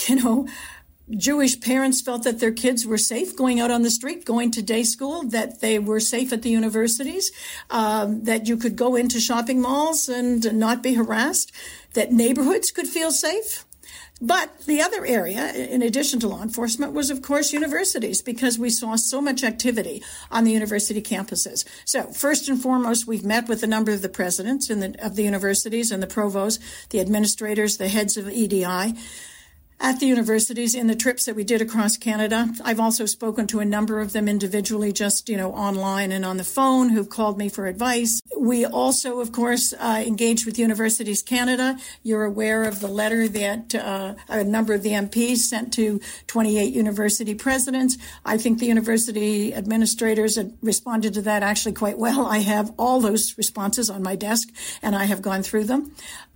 you 0.07 0.15
know, 0.15 0.47
Jewish 1.17 1.59
parents 1.59 2.01
felt 2.01 2.23
that 2.23 2.39
their 2.39 2.51
kids 2.51 2.85
were 2.85 2.97
safe 2.97 3.35
going 3.35 3.59
out 3.59 3.71
on 3.71 3.81
the 3.81 3.89
street, 3.89 4.25
going 4.25 4.51
to 4.51 4.61
day 4.61 4.83
school, 4.83 5.23
that 5.23 5.59
they 5.61 5.77
were 5.77 5.99
safe 5.99 6.31
at 6.31 6.41
the 6.41 6.49
universities, 6.49 7.31
um, 7.69 8.23
that 8.23 8.47
you 8.47 8.55
could 8.55 8.75
go 8.75 8.95
into 8.95 9.19
shopping 9.19 9.61
malls 9.61 10.07
and 10.07 10.53
not 10.57 10.81
be 10.81 10.93
harassed, 10.93 11.51
that 11.93 12.11
neighborhoods 12.13 12.71
could 12.71 12.87
feel 12.87 13.11
safe. 13.11 13.65
But 14.21 14.65
the 14.67 14.81
other 14.81 15.03
area, 15.03 15.51
in 15.51 15.81
addition 15.81 16.19
to 16.19 16.27
law 16.27 16.43
enforcement, 16.43 16.93
was 16.93 17.09
of 17.09 17.23
course 17.23 17.53
universities 17.53 18.21
because 18.21 18.59
we 18.59 18.69
saw 18.69 18.95
so 18.95 19.19
much 19.19 19.43
activity 19.43 20.03
on 20.29 20.43
the 20.43 20.51
university 20.51 21.01
campuses. 21.01 21.65
So 21.85 22.03
first 22.03 22.47
and 22.47 22.61
foremost, 22.61 23.07
we've 23.07 23.25
met 23.25 23.49
with 23.49 23.63
a 23.63 23.67
number 23.67 23.91
of 23.91 24.03
the 24.03 24.09
presidents 24.09 24.67
the, 24.67 24.95
of 24.99 25.15
the 25.15 25.23
universities 25.23 25.91
and 25.91 26.03
the 26.03 26.07
provosts, 26.07 26.63
the 26.89 26.99
administrators, 26.99 27.77
the 27.77 27.87
heads 27.87 28.15
of 28.15 28.29
EDI 28.29 28.93
at 29.81 29.99
the 29.99 30.05
universities 30.05 30.75
in 30.75 30.85
the 30.85 30.95
trips 30.95 31.25
that 31.25 31.35
we 31.35 31.43
did 31.43 31.59
across 31.59 31.97
Canada. 31.97 32.53
I've 32.63 32.79
also 32.79 33.07
spoken 33.07 33.47
to 33.47 33.59
a 33.59 33.65
number 33.65 33.99
of 33.99 34.13
them 34.13 34.27
individually, 34.27 34.93
just, 34.93 35.27
you 35.27 35.35
know, 35.35 35.51
online 35.53 36.11
and 36.11 36.23
on 36.23 36.37
the 36.37 36.43
phone 36.43 36.89
who've 36.89 37.09
called 37.09 37.39
me 37.39 37.49
for 37.49 37.65
advice. 37.65 38.20
We 38.41 38.65
also, 38.65 39.19
of 39.19 39.31
course, 39.31 39.71
uh, 39.71 40.03
engaged 40.03 40.47
with 40.47 40.57
Universities 40.57 41.21
Canada. 41.21 41.77
You're 42.01 42.23
aware 42.23 42.63
of 42.63 42.79
the 42.79 42.87
letter 42.87 43.27
that 43.27 43.75
uh, 43.75 44.15
a 44.29 44.43
number 44.43 44.73
of 44.73 44.81
the 44.81 44.93
MPs 44.93 45.37
sent 45.37 45.71
to 45.73 46.01
28 46.25 46.73
university 46.73 47.35
presidents. 47.35 47.99
I 48.25 48.37
think 48.37 48.57
the 48.57 48.65
university 48.65 49.53
administrators 49.53 50.39
responded 50.63 51.13
to 51.13 51.21
that 51.21 51.43
actually 51.43 51.73
quite 51.73 51.99
well. 51.99 52.25
I 52.25 52.39
have 52.39 52.73
all 52.79 52.99
those 52.99 53.37
responses 53.37 53.91
on 53.91 54.01
my 54.01 54.15
desk 54.15 54.49
and 54.81 54.95
I 54.95 55.05
have 55.05 55.21
gone 55.21 55.43
through 55.43 55.65
them. 55.65 55.91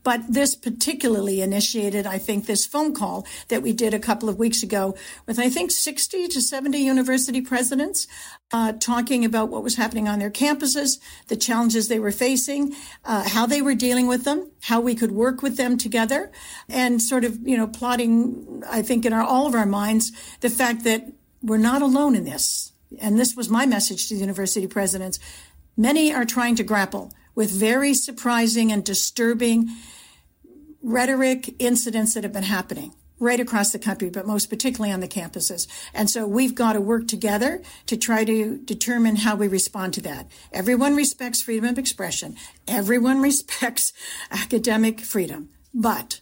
But 0.05 0.21
this 0.31 0.53
particularly 0.53 1.41
initiated, 1.41 2.05
I 2.05 2.19
think, 2.19 2.45
this 2.45 2.63
phone 2.63 2.93
call 2.93 3.25
that 3.47 3.63
we 3.63 3.73
did 3.73 3.91
a 3.91 3.99
couple 3.99 4.29
of 4.29 4.37
weeks 4.37 4.61
ago 4.61 4.95
with, 5.25 5.39
I 5.39 5.49
think, 5.49 5.71
60 5.71 6.27
to 6.27 6.41
70 6.41 6.77
university 6.77 7.41
presidents 7.41 8.05
uh, 8.53 8.73
talking 8.73 9.25
about 9.25 9.49
what 9.49 9.63
was 9.63 9.77
happening 9.77 10.07
on 10.07 10.19
their 10.19 10.29
campuses, 10.29 10.99
the 11.27 11.35
challenges 11.35 11.87
they 11.87 11.97
were 11.97 12.11
facing, 12.11 12.75
uh, 13.03 13.27
how 13.27 13.47
they 13.47 13.63
were 13.63 13.73
dealing 13.73 14.05
with 14.05 14.25
them, 14.25 14.51
how 14.61 14.79
we 14.79 14.93
could 14.93 15.11
work 15.11 15.41
with 15.41 15.57
them 15.57 15.75
together, 15.75 16.31
and 16.69 17.01
sort 17.01 17.25
of, 17.25 17.39
you 17.41 17.57
know, 17.57 17.65
plotting, 17.65 18.63
I 18.69 18.83
think, 18.83 19.05
in 19.05 19.11
our, 19.11 19.23
all 19.23 19.47
of 19.47 19.55
our 19.55 19.65
minds, 19.65 20.11
the 20.41 20.51
fact 20.51 20.83
that 20.83 21.13
we're 21.41 21.57
not 21.57 21.81
alone 21.81 22.13
in 22.13 22.25
this. 22.25 22.73
And 23.01 23.17
this 23.17 23.35
was 23.35 23.49
my 23.49 23.65
message 23.65 24.07
to 24.09 24.13
the 24.13 24.21
university 24.21 24.67
presidents. 24.67 25.19
Many 25.75 26.13
are 26.13 26.25
trying 26.25 26.55
to 26.57 26.63
grapple 26.63 27.11
with 27.35 27.51
very 27.51 27.93
surprising 27.93 28.71
and 28.71 28.83
disturbing 28.83 29.69
rhetoric 30.81 31.55
incidents 31.59 32.13
that 32.13 32.23
have 32.23 32.33
been 32.33 32.43
happening 32.43 32.93
right 33.19 33.39
across 33.39 33.71
the 33.71 33.79
country, 33.79 34.09
but 34.09 34.27
most 34.27 34.49
particularly 34.49 34.93
on 34.93 34.99
the 34.99 35.07
campuses. 35.07 35.67
And 35.93 36.09
so 36.09 36.27
we've 36.27 36.53
got 36.53 36.73
to 36.73 36.81
work 36.81 37.07
together 37.07 37.61
to 37.85 37.97
try 37.97 38.25
to 38.25 38.57
determine 38.57 39.17
how 39.17 39.35
we 39.35 39.47
respond 39.47 39.93
to 39.95 40.01
that. 40.01 40.27
Everyone 40.51 40.95
respects 40.95 41.41
freedom 41.41 41.65
of 41.65 41.77
expression. 41.77 42.35
Everyone 42.67 43.21
respects 43.29 43.93
academic 44.31 45.01
freedom. 45.01 45.49
But 45.73 46.21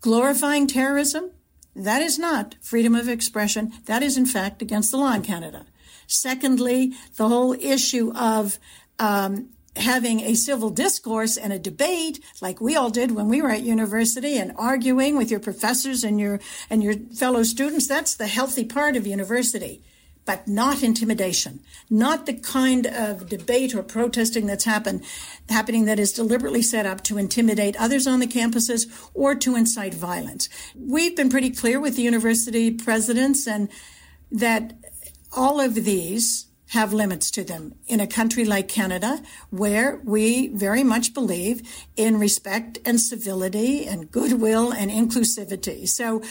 glorifying 0.00 0.66
terrorism, 0.66 1.30
that 1.74 2.02
is 2.02 2.18
not 2.18 2.56
freedom 2.60 2.94
of 2.94 3.08
expression. 3.08 3.72
That 3.86 4.02
is, 4.02 4.16
in 4.16 4.26
fact, 4.26 4.62
against 4.62 4.90
the 4.90 4.98
law 4.98 5.14
in 5.14 5.22
Canada. 5.22 5.66
Secondly, 6.06 6.92
the 7.16 7.28
whole 7.28 7.54
issue 7.54 8.12
of 8.14 8.58
um, 8.98 9.50
having 9.76 10.20
a 10.20 10.34
civil 10.34 10.70
discourse 10.70 11.36
and 11.36 11.52
a 11.52 11.58
debate 11.58 12.24
like 12.40 12.60
we 12.60 12.76
all 12.76 12.90
did 12.90 13.12
when 13.12 13.28
we 13.28 13.42
were 13.42 13.50
at 13.50 13.62
university 13.62 14.38
and 14.38 14.52
arguing 14.56 15.16
with 15.16 15.30
your 15.30 15.40
professors 15.40 16.04
and 16.04 16.18
your 16.18 16.40
and 16.70 16.82
your 16.82 16.94
fellow 16.94 17.42
students 17.42 17.86
that's 17.86 18.14
the 18.14 18.26
healthy 18.26 18.64
part 18.64 18.96
of 18.96 19.06
university. 19.06 19.82
But 20.24 20.48
not 20.48 20.82
intimidation 20.82 21.60
not 21.88 22.26
the 22.26 22.34
kind 22.34 22.86
of 22.86 23.28
debate 23.28 23.74
or 23.74 23.82
protesting 23.82 24.46
that's 24.46 24.64
happened 24.64 25.04
happening 25.48 25.84
that 25.84 26.00
is 26.00 26.12
deliberately 26.12 26.62
set 26.62 26.84
up 26.84 27.02
to 27.04 27.18
intimidate 27.18 27.76
others 27.76 28.06
on 28.06 28.18
the 28.18 28.26
campuses 28.26 29.08
or 29.14 29.34
to 29.36 29.54
incite 29.54 29.94
violence. 29.94 30.48
We've 30.74 31.14
been 31.14 31.30
pretty 31.30 31.50
clear 31.50 31.78
with 31.78 31.96
the 31.96 32.02
university 32.02 32.72
presidents 32.72 33.46
and 33.46 33.68
that 34.32 34.74
all 35.32 35.60
of 35.60 35.74
these 35.74 36.46
have 36.70 36.92
limits 36.92 37.30
to 37.30 37.44
them 37.44 37.74
in 37.86 38.00
a 38.00 38.06
country 38.06 38.44
like 38.44 38.68
Canada, 38.68 39.22
where 39.50 40.00
we 40.04 40.48
very 40.48 40.82
much 40.82 41.14
believe 41.14 41.62
in 41.96 42.18
respect 42.18 42.78
and 42.84 43.00
civility 43.00 43.86
and 43.86 44.10
goodwill 44.10 44.72
and 44.72 44.90
inclusivity. 44.90 45.88
So 45.88 46.22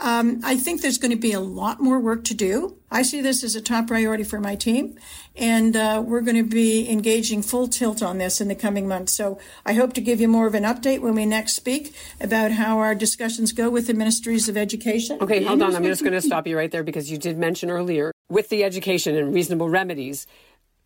um, 0.00 0.40
I 0.44 0.56
think 0.56 0.82
there's 0.82 0.98
going 0.98 1.10
to 1.10 1.16
be 1.16 1.32
a 1.32 1.40
lot 1.40 1.80
more 1.80 1.98
work 1.98 2.24
to 2.24 2.34
do. 2.34 2.76
I 2.90 3.02
see 3.02 3.20
this 3.20 3.44
as 3.44 3.54
a 3.54 3.60
top 3.60 3.88
priority 3.88 4.24
for 4.24 4.40
my 4.40 4.54
team, 4.54 4.98
and 5.36 5.76
uh, 5.76 6.02
we're 6.04 6.20
going 6.20 6.36
to 6.36 6.48
be 6.48 6.88
engaging 6.90 7.42
full 7.42 7.68
tilt 7.68 8.02
on 8.02 8.18
this 8.18 8.40
in 8.40 8.48
the 8.48 8.54
coming 8.54 8.88
months. 8.88 9.12
So 9.12 9.38
I 9.66 9.74
hope 9.74 9.92
to 9.94 10.00
give 10.00 10.20
you 10.20 10.28
more 10.28 10.46
of 10.46 10.54
an 10.54 10.64
update 10.64 11.00
when 11.00 11.14
we 11.14 11.26
next 11.26 11.54
speak 11.54 11.94
about 12.20 12.52
how 12.52 12.78
our 12.78 12.94
discussions 12.94 13.52
go 13.52 13.68
with 13.68 13.86
the 13.86 13.94
ministries 13.94 14.48
of 14.48 14.56
education. 14.56 15.18
Okay, 15.20 15.42
hold 15.42 15.62
on. 15.62 15.74
I'm 15.74 15.84
just 15.84 16.02
going 16.02 16.14
to 16.14 16.22
stop 16.22 16.46
you 16.46 16.56
right 16.56 16.70
there 16.70 16.84
because 16.84 17.10
you 17.10 17.18
did 17.18 17.36
mention 17.36 17.70
earlier 17.70 18.12
with 18.28 18.48
the 18.48 18.64
education 18.64 19.16
and 19.16 19.34
reasonable 19.34 19.68
remedies, 19.68 20.26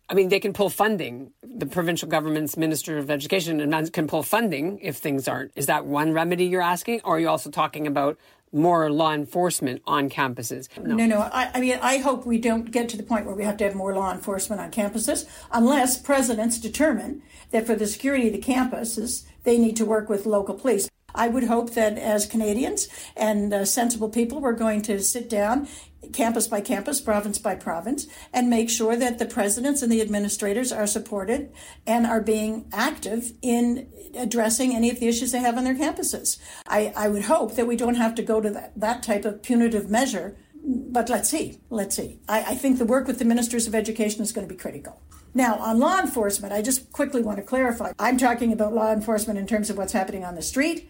I 0.09 0.15
mean, 0.15 0.29
they 0.29 0.39
can 0.39 0.53
pull 0.53 0.69
funding. 0.69 1.31
The 1.41 1.65
provincial 1.65 2.07
government's 2.07 2.57
minister 2.57 2.97
of 2.97 3.09
education 3.09 3.59
can 3.91 4.07
pull 4.07 4.23
funding 4.23 4.79
if 4.79 4.97
things 4.97 5.27
aren't. 5.27 5.51
Is 5.55 5.67
that 5.67 5.85
one 5.85 6.13
remedy 6.13 6.45
you're 6.45 6.61
asking, 6.61 7.01
or 7.03 7.15
are 7.15 7.19
you 7.19 7.29
also 7.29 7.49
talking 7.49 7.87
about 7.87 8.17
more 8.53 8.91
law 8.91 9.13
enforcement 9.13 9.81
on 9.85 10.09
campuses? 10.09 10.69
No, 10.77 10.95
no. 10.95 11.05
no. 11.05 11.19
I, 11.19 11.51
I, 11.53 11.59
mean, 11.59 11.79
I 11.81 11.97
hope 11.97 12.25
we 12.25 12.37
don't 12.37 12.71
get 12.71 12.89
to 12.89 12.97
the 12.97 13.03
point 13.03 13.25
where 13.25 13.35
we 13.35 13.43
have 13.43 13.57
to 13.57 13.63
have 13.63 13.75
more 13.75 13.93
law 13.93 14.11
enforcement 14.11 14.61
on 14.61 14.71
campuses, 14.71 15.27
unless 15.51 15.97
presidents 15.97 16.59
determine 16.59 17.21
that 17.51 17.65
for 17.65 17.75
the 17.75 17.87
security 17.87 18.27
of 18.27 18.33
the 18.33 18.41
campuses, 18.41 19.23
they 19.43 19.57
need 19.57 19.75
to 19.77 19.85
work 19.85 20.09
with 20.09 20.25
local 20.25 20.55
police. 20.55 20.89
I 21.15 21.27
would 21.27 21.45
hope 21.45 21.71
that 21.71 21.97
as 21.97 22.25
Canadians 22.25 22.87
and 23.15 23.53
uh, 23.53 23.65
sensible 23.65 24.09
people, 24.09 24.41
we're 24.41 24.53
going 24.53 24.81
to 24.83 24.99
sit 24.99 25.29
down 25.29 25.67
campus 26.11 26.47
by 26.47 26.59
campus, 26.59 26.99
province 26.99 27.37
by 27.37 27.55
province, 27.55 28.07
and 28.33 28.49
make 28.49 28.69
sure 28.69 28.95
that 28.95 29.19
the 29.19 29.25
presidents 29.25 29.81
and 29.81 29.91
the 29.91 30.01
administrators 30.01 30.71
are 30.71 30.87
supported 30.87 31.51
and 31.87 32.05
are 32.05 32.21
being 32.21 32.65
active 32.73 33.31
in 33.41 33.87
addressing 34.15 34.75
any 34.75 34.89
of 34.89 34.99
the 34.99 35.07
issues 35.07 35.31
they 35.31 35.39
have 35.39 35.57
on 35.57 35.63
their 35.63 35.75
campuses. 35.75 36.39
I, 36.67 36.93
I 36.95 37.07
would 37.07 37.23
hope 37.23 37.55
that 37.55 37.67
we 37.67 37.75
don't 37.75 37.95
have 37.95 38.15
to 38.15 38.23
go 38.23 38.41
to 38.41 38.49
that, 38.51 38.79
that 38.79 39.03
type 39.03 39.25
of 39.25 39.41
punitive 39.41 39.89
measure, 39.89 40.35
but 40.63 41.09
let's 41.09 41.29
see. 41.29 41.59
Let's 41.69 41.95
see. 41.95 42.19
I, 42.27 42.41
I 42.41 42.55
think 42.55 42.77
the 42.77 42.85
work 42.85 43.07
with 43.07 43.19
the 43.19 43.25
ministers 43.25 43.67
of 43.67 43.75
education 43.75 44.21
is 44.21 44.31
going 44.31 44.47
to 44.47 44.53
be 44.53 44.59
critical. 44.59 45.01
Now, 45.33 45.55
on 45.55 45.79
law 45.79 45.99
enforcement, 45.99 46.53
I 46.53 46.61
just 46.61 46.91
quickly 46.91 47.23
want 47.23 47.37
to 47.37 47.43
clarify. 47.43 47.93
I'm 47.97 48.17
talking 48.17 48.53
about 48.53 48.73
law 48.73 48.91
enforcement 48.91 49.39
in 49.39 49.47
terms 49.47 49.71
of 49.71 49.77
what's 49.77 49.93
happening 49.93 50.23
on 50.23 50.35
the 50.35 50.43
street. 50.43 50.89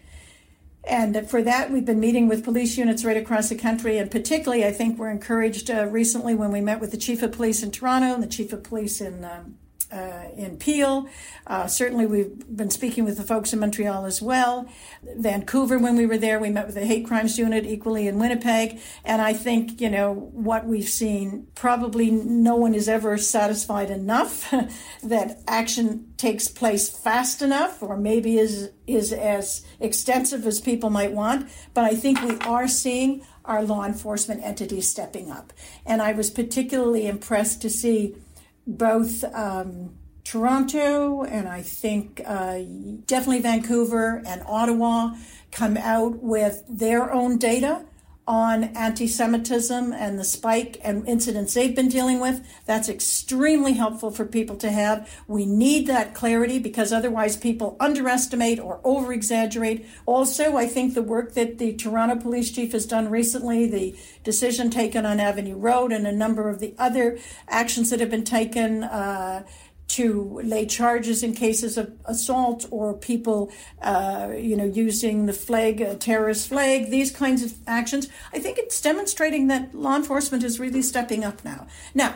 And 0.86 1.28
for 1.28 1.42
that, 1.42 1.70
we've 1.70 1.84
been 1.84 2.00
meeting 2.00 2.28
with 2.28 2.44
police 2.44 2.76
units 2.76 3.04
right 3.04 3.16
across 3.16 3.48
the 3.48 3.54
country. 3.54 3.98
And 3.98 4.10
particularly, 4.10 4.64
I 4.64 4.72
think 4.72 4.98
we're 4.98 5.10
encouraged 5.10 5.70
uh, 5.70 5.86
recently 5.86 6.34
when 6.34 6.52
we 6.52 6.60
met 6.60 6.80
with 6.80 6.90
the 6.90 6.98
chief 6.98 7.22
of 7.22 7.32
police 7.32 7.62
in 7.62 7.70
Toronto 7.70 8.12
and 8.12 8.22
the 8.22 8.28
chief 8.28 8.52
of 8.52 8.62
police 8.62 9.00
in 9.00 9.24
um, 9.24 9.56
uh, 9.94 10.28
in 10.36 10.56
Peel. 10.56 11.08
Uh, 11.46 11.66
certainly, 11.66 12.04
we've 12.04 12.44
been 12.54 12.70
speaking 12.70 13.04
with 13.04 13.16
the 13.16 13.22
folks 13.22 13.52
in 13.52 13.60
Montreal 13.60 14.04
as 14.04 14.20
well. 14.20 14.68
Vancouver, 15.16 15.78
when 15.78 15.96
we 15.96 16.04
were 16.04 16.18
there, 16.18 16.40
we 16.40 16.50
met 16.50 16.66
with 16.66 16.74
the 16.74 16.84
hate 16.84 17.06
crimes 17.06 17.38
unit 17.38 17.64
equally 17.64 18.08
in 18.08 18.18
Winnipeg. 18.18 18.80
And 19.04 19.22
I 19.22 19.32
think, 19.32 19.80
you 19.80 19.88
know, 19.88 20.12
what 20.12 20.66
we've 20.66 20.88
seen, 20.88 21.46
probably 21.54 22.10
no 22.10 22.56
one 22.56 22.74
is 22.74 22.88
ever 22.88 23.16
satisfied 23.18 23.90
enough 23.90 24.52
that 25.02 25.40
action 25.46 26.12
takes 26.16 26.48
place 26.48 26.88
fast 26.88 27.42
enough 27.42 27.82
or 27.82 27.96
maybe 27.96 28.38
is, 28.38 28.70
is 28.86 29.12
as 29.12 29.64
extensive 29.78 30.46
as 30.46 30.60
people 30.60 30.90
might 30.90 31.12
want. 31.12 31.48
But 31.72 31.84
I 31.84 31.94
think 31.94 32.20
we 32.22 32.36
are 32.40 32.66
seeing 32.66 33.24
our 33.44 33.62
law 33.62 33.84
enforcement 33.84 34.42
entities 34.42 34.88
stepping 34.88 35.30
up. 35.30 35.52
And 35.84 36.00
I 36.00 36.12
was 36.12 36.30
particularly 36.30 37.06
impressed 37.06 37.60
to 37.62 37.70
see 37.70 38.16
both 38.66 39.24
um, 39.34 39.94
Toronto 40.24 41.22
and 41.22 41.48
I 41.48 41.62
think 41.62 42.22
uh, 42.26 42.60
definitely 43.06 43.40
Vancouver 43.40 44.22
and 44.26 44.42
Ottawa 44.46 45.14
come 45.52 45.76
out 45.76 46.22
with 46.22 46.64
their 46.68 47.12
own 47.12 47.38
data 47.38 47.84
on 48.26 48.64
anti 48.64 49.06
Semitism 49.06 49.92
and 49.92 50.18
the 50.18 50.24
spike 50.24 50.80
and 50.82 51.06
incidents 51.06 51.54
they've 51.54 51.74
been 51.74 51.88
dealing 51.88 52.20
with. 52.20 52.46
That's 52.64 52.88
extremely 52.88 53.74
helpful 53.74 54.10
for 54.10 54.24
people 54.24 54.56
to 54.56 54.70
have. 54.70 55.10
We 55.26 55.44
need 55.44 55.86
that 55.88 56.14
clarity 56.14 56.58
because 56.58 56.92
otherwise 56.92 57.36
people 57.36 57.76
underestimate 57.78 58.58
or 58.58 58.80
over 58.82 59.12
exaggerate. 59.12 59.86
Also, 60.06 60.56
I 60.56 60.66
think 60.66 60.94
the 60.94 61.02
work 61.02 61.34
that 61.34 61.58
the 61.58 61.74
Toronto 61.74 62.16
police 62.16 62.50
chief 62.50 62.72
has 62.72 62.86
done 62.86 63.10
recently, 63.10 63.66
the 63.66 63.96
decision 64.22 64.70
taken 64.70 65.04
on 65.04 65.20
Avenue 65.20 65.56
Road, 65.56 65.92
and 65.92 66.06
a 66.06 66.12
number 66.12 66.48
of 66.48 66.60
the 66.60 66.74
other 66.78 67.18
actions 67.48 67.90
that 67.90 68.00
have 68.00 68.10
been 68.10 68.24
taken. 68.24 68.84
Uh, 68.84 69.44
to 69.88 70.40
lay 70.42 70.66
charges 70.66 71.22
in 71.22 71.34
cases 71.34 71.76
of 71.76 71.92
assault 72.06 72.66
or 72.70 72.94
people, 72.94 73.52
uh, 73.82 74.30
you 74.36 74.56
know, 74.56 74.64
using 74.64 75.26
the 75.26 75.32
flag, 75.32 75.80
a 75.80 75.94
terrorist 75.94 76.48
flag, 76.48 76.90
these 76.90 77.10
kinds 77.10 77.42
of 77.42 77.54
actions. 77.66 78.08
I 78.32 78.38
think 78.38 78.58
it's 78.58 78.80
demonstrating 78.80 79.48
that 79.48 79.74
law 79.74 79.96
enforcement 79.96 80.42
is 80.42 80.58
really 80.58 80.82
stepping 80.82 81.24
up 81.24 81.44
now. 81.44 81.66
Now, 81.94 82.14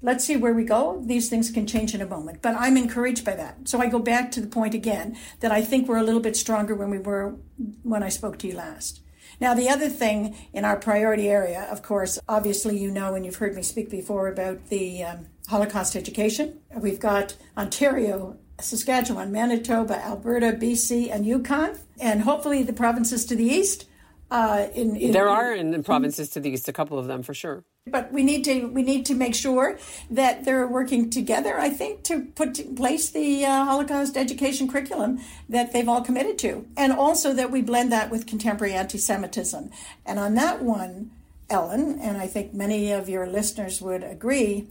let's 0.00 0.24
see 0.24 0.36
where 0.36 0.54
we 0.54 0.64
go. 0.64 1.02
These 1.04 1.30
things 1.30 1.50
can 1.50 1.66
change 1.66 1.94
in 1.94 2.00
a 2.00 2.06
moment, 2.06 2.42
but 2.42 2.56
I'm 2.56 2.76
encouraged 2.76 3.24
by 3.24 3.36
that. 3.36 3.68
So 3.68 3.80
I 3.80 3.86
go 3.86 3.98
back 3.98 4.32
to 4.32 4.40
the 4.40 4.48
point 4.48 4.74
again 4.74 5.16
that 5.40 5.52
I 5.52 5.62
think 5.62 5.88
we're 5.88 5.98
a 5.98 6.02
little 6.02 6.20
bit 6.20 6.36
stronger 6.36 6.74
when 6.74 6.90
we 6.90 6.98
were 6.98 7.36
when 7.82 8.02
I 8.02 8.08
spoke 8.08 8.38
to 8.40 8.48
you 8.48 8.54
last. 8.54 9.00
Now, 9.40 9.54
the 9.54 9.68
other 9.68 9.88
thing 9.88 10.36
in 10.52 10.64
our 10.64 10.76
priority 10.76 11.28
area, 11.28 11.66
of 11.70 11.82
course, 11.82 12.18
obviously 12.28 12.78
you 12.78 12.90
know, 12.90 13.14
and 13.14 13.24
you've 13.24 13.36
heard 13.36 13.56
me 13.56 13.62
speak 13.62 13.90
before 13.90 14.28
about 14.28 14.68
the 14.68 15.02
um, 15.04 15.26
Holocaust 15.48 15.96
education. 15.96 16.60
We've 16.74 17.00
got 17.00 17.36
Ontario, 17.56 18.38
Saskatchewan, 18.60 19.32
Manitoba, 19.32 19.96
Alberta, 20.04 20.52
BC, 20.52 21.10
and 21.12 21.26
Yukon, 21.26 21.78
and 22.00 22.22
hopefully 22.22 22.62
the 22.62 22.72
provinces 22.72 23.24
to 23.26 23.36
the 23.36 23.44
east. 23.44 23.86
Uh, 24.30 24.68
in, 24.74 24.96
in, 24.96 25.12
there 25.12 25.28
are 25.28 25.52
in 25.52 25.72
the 25.72 25.82
provinces 25.82 26.30
to 26.30 26.40
the 26.40 26.50
east 26.50 26.66
a 26.66 26.72
couple 26.72 26.98
of 26.98 27.06
them 27.06 27.22
for 27.22 27.34
sure. 27.34 27.64
But 27.86 28.12
we 28.12 28.22
need 28.22 28.44
to 28.44 28.66
we 28.68 28.82
need 28.82 29.04
to 29.06 29.14
make 29.14 29.34
sure 29.34 29.78
that 30.10 30.44
they're 30.44 30.66
working 30.66 31.10
together. 31.10 31.58
I 31.58 31.68
think 31.68 32.04
to 32.04 32.26
put 32.34 32.58
in 32.58 32.74
place 32.74 33.10
the 33.10 33.44
uh, 33.44 33.64
Holocaust 33.64 34.16
education 34.16 34.68
curriculum 34.68 35.20
that 35.48 35.72
they've 35.72 35.88
all 35.88 36.00
committed 36.00 36.38
to, 36.38 36.64
and 36.76 36.92
also 36.92 37.34
that 37.34 37.50
we 37.50 37.60
blend 37.60 37.92
that 37.92 38.08
with 38.08 38.26
contemporary 38.26 38.72
anti-Semitism. 38.72 39.70
And 40.06 40.18
on 40.18 40.34
that 40.36 40.62
one, 40.62 41.10
Ellin, 41.50 41.98
and 42.00 42.16
I 42.16 42.26
think 42.26 42.54
many 42.54 42.90
of 42.92 43.08
your 43.08 43.26
listeners 43.26 43.82
would 43.82 44.02
agree, 44.02 44.68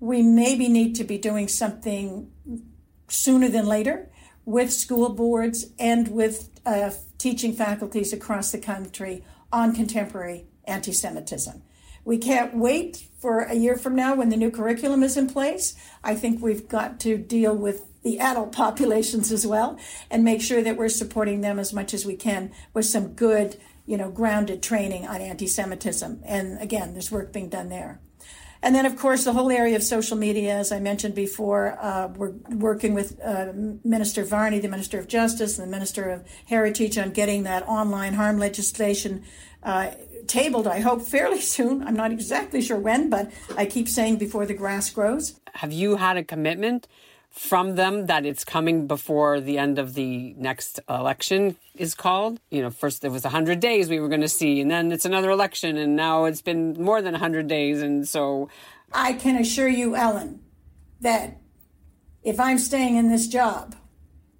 we 0.00 0.22
maybe 0.22 0.68
need 0.68 0.94
to 0.96 1.04
be 1.04 1.18
doing 1.18 1.48
something 1.48 2.30
sooner 3.08 3.48
than 3.48 3.66
later 3.66 4.10
with 4.44 4.72
school 4.72 5.08
boards 5.10 5.66
and 5.78 6.08
with 6.08 6.50
uh, 6.64 6.90
teaching 7.18 7.52
faculties 7.52 8.12
across 8.12 8.52
the 8.52 8.58
country 8.58 9.24
on 9.52 9.74
contemporary 9.74 10.46
anti 10.64 10.92
Semitism. 10.92 11.62
We 12.04 12.18
can't 12.18 12.54
wait 12.54 13.08
for 13.18 13.40
a 13.40 13.54
year 13.54 13.76
from 13.76 13.96
now 13.96 14.14
when 14.14 14.28
the 14.28 14.36
new 14.36 14.50
curriculum 14.50 15.02
is 15.02 15.16
in 15.16 15.26
place. 15.26 15.74
I 16.04 16.14
think 16.14 16.40
we've 16.40 16.68
got 16.68 17.00
to 17.00 17.18
deal 17.18 17.54
with 17.56 17.84
the 18.02 18.20
adult 18.20 18.52
populations 18.56 19.32
as 19.32 19.46
well 19.46 19.78
and 20.10 20.22
make 20.22 20.40
sure 20.40 20.62
that 20.62 20.76
we're 20.76 20.88
supporting 20.88 21.40
them 21.40 21.58
as 21.58 21.72
much 21.72 21.92
as 21.92 22.06
we 22.06 22.14
can 22.14 22.52
with 22.72 22.84
some 22.84 23.14
good, 23.14 23.56
you 23.86 23.96
know, 23.96 24.10
grounded 24.10 24.62
training 24.62 25.06
on 25.06 25.20
anti 25.20 25.46
Semitism. 25.46 26.22
And 26.24 26.60
again, 26.60 26.92
there's 26.92 27.10
work 27.10 27.32
being 27.32 27.48
done 27.48 27.68
there. 27.70 28.00
And 28.62 28.74
then, 28.74 28.86
of 28.86 28.96
course, 28.96 29.24
the 29.24 29.32
whole 29.32 29.50
area 29.50 29.76
of 29.76 29.82
social 29.82 30.16
media, 30.16 30.56
as 30.56 30.72
I 30.72 30.80
mentioned 30.80 31.14
before, 31.14 31.78
uh, 31.80 32.08
we're 32.08 32.34
working 32.48 32.94
with 32.94 33.20
uh, 33.22 33.52
Minister 33.84 34.24
Virani, 34.24 34.60
the 34.60 34.68
Minister 34.68 34.98
of 34.98 35.08
Justice, 35.08 35.58
and 35.58 35.68
the 35.68 35.70
Minister 35.70 36.10
of 36.10 36.24
Heritage 36.46 36.98
on 36.98 37.10
getting 37.10 37.44
that 37.44 37.66
online 37.68 38.14
harm 38.14 38.38
legislation 38.38 39.24
uh, 39.62 39.90
tabled, 40.26 40.66
I 40.66 40.80
hope, 40.80 41.02
fairly 41.02 41.40
soon. 41.40 41.82
I'm 41.82 41.94
not 41.94 42.12
exactly 42.12 42.60
sure 42.62 42.78
when, 42.78 43.10
but 43.10 43.30
I 43.56 43.66
keep 43.66 43.88
saying 43.88 44.16
before 44.16 44.46
the 44.46 44.54
grass 44.54 44.90
grows. 44.90 45.40
Have 45.54 45.72
you 45.72 45.96
had 45.96 46.16
a 46.16 46.24
commitment 46.24 46.88
from 47.36 47.76
them 47.76 48.06
that 48.06 48.24
it's 48.24 48.44
coming 48.44 48.86
before 48.86 49.40
the 49.40 49.58
end 49.58 49.78
of 49.78 49.94
the 49.94 50.34
next 50.38 50.80
election 50.88 51.56
is 51.74 51.94
called. 51.94 52.40
You 52.50 52.62
know, 52.62 52.70
first 52.70 53.04
it 53.04 53.10
was 53.10 53.24
100 53.24 53.60
days 53.60 53.88
we 53.88 54.00
were 54.00 54.08
going 54.08 54.22
to 54.22 54.28
see, 54.28 54.60
and 54.60 54.70
then 54.70 54.90
it's 54.90 55.04
another 55.04 55.30
election, 55.30 55.76
and 55.76 55.94
now 55.94 56.24
it's 56.24 56.42
been 56.42 56.82
more 56.82 57.02
than 57.02 57.12
100 57.12 57.46
days. 57.46 57.82
And 57.82 58.08
so. 58.08 58.48
I 58.92 59.12
can 59.12 59.36
assure 59.36 59.68
you, 59.68 59.94
Ellin, 59.94 60.40
that 61.00 61.36
if 62.22 62.40
I'm 62.40 62.58
staying 62.58 62.96
in 62.96 63.10
this 63.10 63.28
job, 63.28 63.76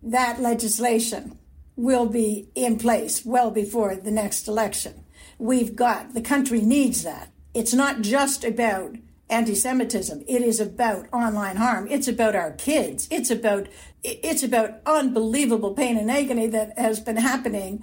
that 0.02 0.40
legislation 0.40 1.38
will 1.76 2.06
be 2.06 2.48
in 2.54 2.78
place 2.78 3.24
well 3.26 3.50
before 3.50 3.94
the 3.94 4.10
next 4.10 4.48
election. 4.48 5.04
We've 5.38 5.76
got, 5.76 6.14
the 6.14 6.22
country 6.22 6.62
needs 6.62 7.02
that. 7.02 7.30
It's 7.52 7.74
not 7.74 8.00
just 8.00 8.42
about 8.42 8.96
anti-Semitism. 9.28 10.24
It 10.28 10.42
is 10.42 10.60
about 10.60 11.06
online 11.12 11.56
harm. 11.56 11.88
It's 11.90 12.08
about 12.08 12.36
our 12.36 12.52
kids. 12.52 13.08
It's 13.10 13.30
about 13.30 13.68
it's 14.06 14.42
about 14.42 14.80
unbelievable 14.86 15.74
pain 15.74 15.96
and 15.96 16.10
agony 16.10 16.46
that 16.48 16.78
has 16.78 17.00
been 17.00 17.16
happening 17.16 17.82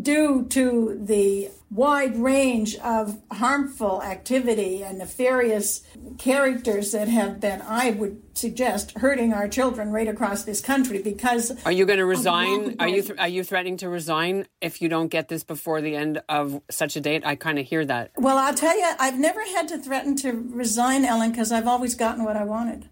due 0.00 0.46
to 0.46 0.98
the 1.02 1.50
wide 1.70 2.16
range 2.16 2.76
of 2.76 3.20
harmful 3.32 4.02
activity 4.02 4.82
and 4.82 4.98
nefarious 4.98 5.82
characters 6.18 6.92
that 6.92 7.08
have 7.08 7.40
been, 7.40 7.60
I 7.62 7.90
would 7.90 8.20
suggest, 8.34 8.92
hurting 8.98 9.32
our 9.32 9.48
children 9.48 9.90
right 9.90 10.08
across 10.08 10.44
this 10.44 10.60
country. 10.60 11.02
Because 11.02 11.52
are 11.64 11.72
you 11.72 11.86
going 11.86 11.98
to 11.98 12.06
resign? 12.06 12.76
Are 12.78 12.88
you 12.88 13.02
th- 13.02 13.18
are 13.18 13.28
you 13.28 13.44
threatening 13.44 13.76
to 13.78 13.88
resign 13.88 14.46
if 14.60 14.80
you 14.82 14.88
don't 14.88 15.08
get 15.08 15.28
this 15.28 15.44
before 15.44 15.80
the 15.80 15.94
end 15.94 16.22
of 16.28 16.60
such 16.70 16.96
a 16.96 17.00
date? 17.00 17.24
I 17.24 17.36
kind 17.36 17.58
of 17.58 17.66
hear 17.66 17.84
that. 17.84 18.12
Well, 18.16 18.38
I'll 18.38 18.54
tell 18.54 18.76
you, 18.76 18.92
I've 18.98 19.18
never 19.18 19.40
had 19.40 19.68
to 19.68 19.78
threaten 19.78 20.16
to 20.16 20.32
resign, 20.32 21.04
Ellin, 21.04 21.30
because 21.30 21.52
I've 21.52 21.66
always 21.68 21.94
gotten 21.94 22.24
what 22.24 22.36
I 22.36 22.44
wanted. 22.44 22.88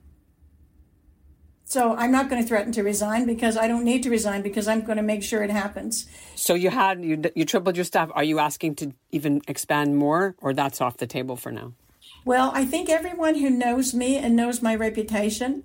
So 1.68 1.94
I'm 1.96 2.10
not 2.10 2.30
going 2.30 2.40
to 2.40 2.48
threaten 2.48 2.72
to 2.72 2.82
resign 2.82 3.26
because 3.26 3.58
I 3.58 3.68
don't 3.68 3.84
need 3.84 4.02
to 4.04 4.10
resign 4.10 4.40
because 4.40 4.66
I'm 4.66 4.80
going 4.80 4.96
to 4.96 5.02
make 5.02 5.22
sure 5.22 5.42
it 5.42 5.50
happens. 5.50 6.06
So 6.34 6.54
you 6.54 6.70
had 6.70 7.04
you 7.04 7.22
you 7.34 7.44
tripled 7.44 7.76
your 7.76 7.84
staff. 7.84 8.10
Are 8.14 8.24
you 8.24 8.38
asking 8.38 8.76
to 8.76 8.94
even 9.12 9.42
expand 9.46 9.94
more, 9.98 10.34
or 10.38 10.54
that's 10.54 10.80
off 10.80 10.96
the 10.96 11.06
table 11.06 11.36
for 11.36 11.52
now? 11.52 11.74
Well, 12.24 12.50
I 12.54 12.64
think 12.64 12.88
everyone 12.88 13.34
who 13.34 13.50
knows 13.50 13.92
me 13.92 14.16
and 14.16 14.34
knows 14.34 14.62
my 14.62 14.74
reputation 14.74 15.62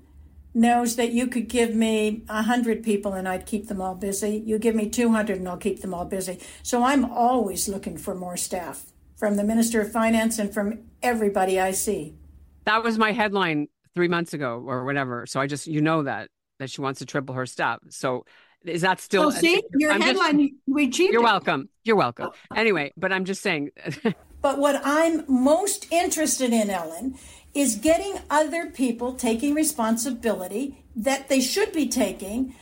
knows 0.53 0.97
that 0.97 1.13
you 1.13 1.25
could 1.25 1.47
give 1.47 1.73
me 1.73 2.23
a 2.27 2.43
hundred 2.43 2.83
people 2.83 3.13
and 3.13 3.27
I'd 3.27 3.45
keep 3.45 3.69
them 3.69 3.81
all 3.81 3.95
busy. 3.95 4.43
You 4.45 4.59
give 4.59 4.75
me 4.75 4.89
two 4.89 5.13
hundred 5.13 5.37
and 5.37 5.47
I'll 5.47 5.55
keep 5.55 5.81
them 5.81 5.93
all 5.93 6.05
busy. 6.05 6.37
So 6.63 6.83
I'm 6.83 7.05
always 7.05 7.69
looking 7.69 7.97
for 7.97 8.13
more 8.13 8.35
staff 8.35 8.91
from 9.15 9.37
the 9.37 9.43
Minister 9.43 9.79
of 9.79 9.89
Finance 9.89 10.37
and 10.37 10.53
from 10.53 10.79
everybody 11.01 11.61
I 11.61 11.71
see. 11.71 12.17
That 12.65 12.83
was 12.83 12.97
my 12.97 13.13
headline 13.13 13.69
three 13.95 14.07
months 14.07 14.33
ago 14.33 14.63
or 14.65 14.85
whatever. 14.85 15.25
So 15.25 15.39
I 15.39 15.47
just, 15.47 15.67
you 15.67 15.81
know, 15.81 16.03
that, 16.03 16.29
that 16.59 16.69
she 16.69 16.81
wants 16.81 16.99
to 16.99 17.05
triple 17.05 17.35
her 17.35 17.45
staff. 17.45 17.79
So 17.89 18.25
Is 18.65 18.81
that 18.81 18.99
still? 19.01 19.23
Oh, 19.23 19.29
see, 19.29 19.61
your 19.75 19.91
I'm 19.91 20.01
headline, 20.01 20.39
just, 20.39 20.53
we 20.67 20.85
achieved 20.85 21.13
You're 21.13 21.21
welcome. 21.21 21.69
You're 21.83 21.95
welcome. 21.97 22.29
Oh. 22.31 22.55
Anyway, 22.55 22.93
but 22.95 23.11
I'm 23.11 23.25
just 23.25 23.41
saying. 23.41 23.71
But 24.43 24.59
what 24.59 24.81
I'm 24.83 25.23
most 25.29 25.87
interested 25.89 26.51
in, 26.51 26.69
Ellin, 26.69 27.17
is 27.53 27.75
getting 27.77 28.19
other 28.29 28.65
people 28.65 29.13
taking 29.13 29.53
responsibility 29.53 30.83
that 30.97 31.29
they 31.29 31.39
should 31.39 31.71
be 31.71 31.87
taking 31.87 32.53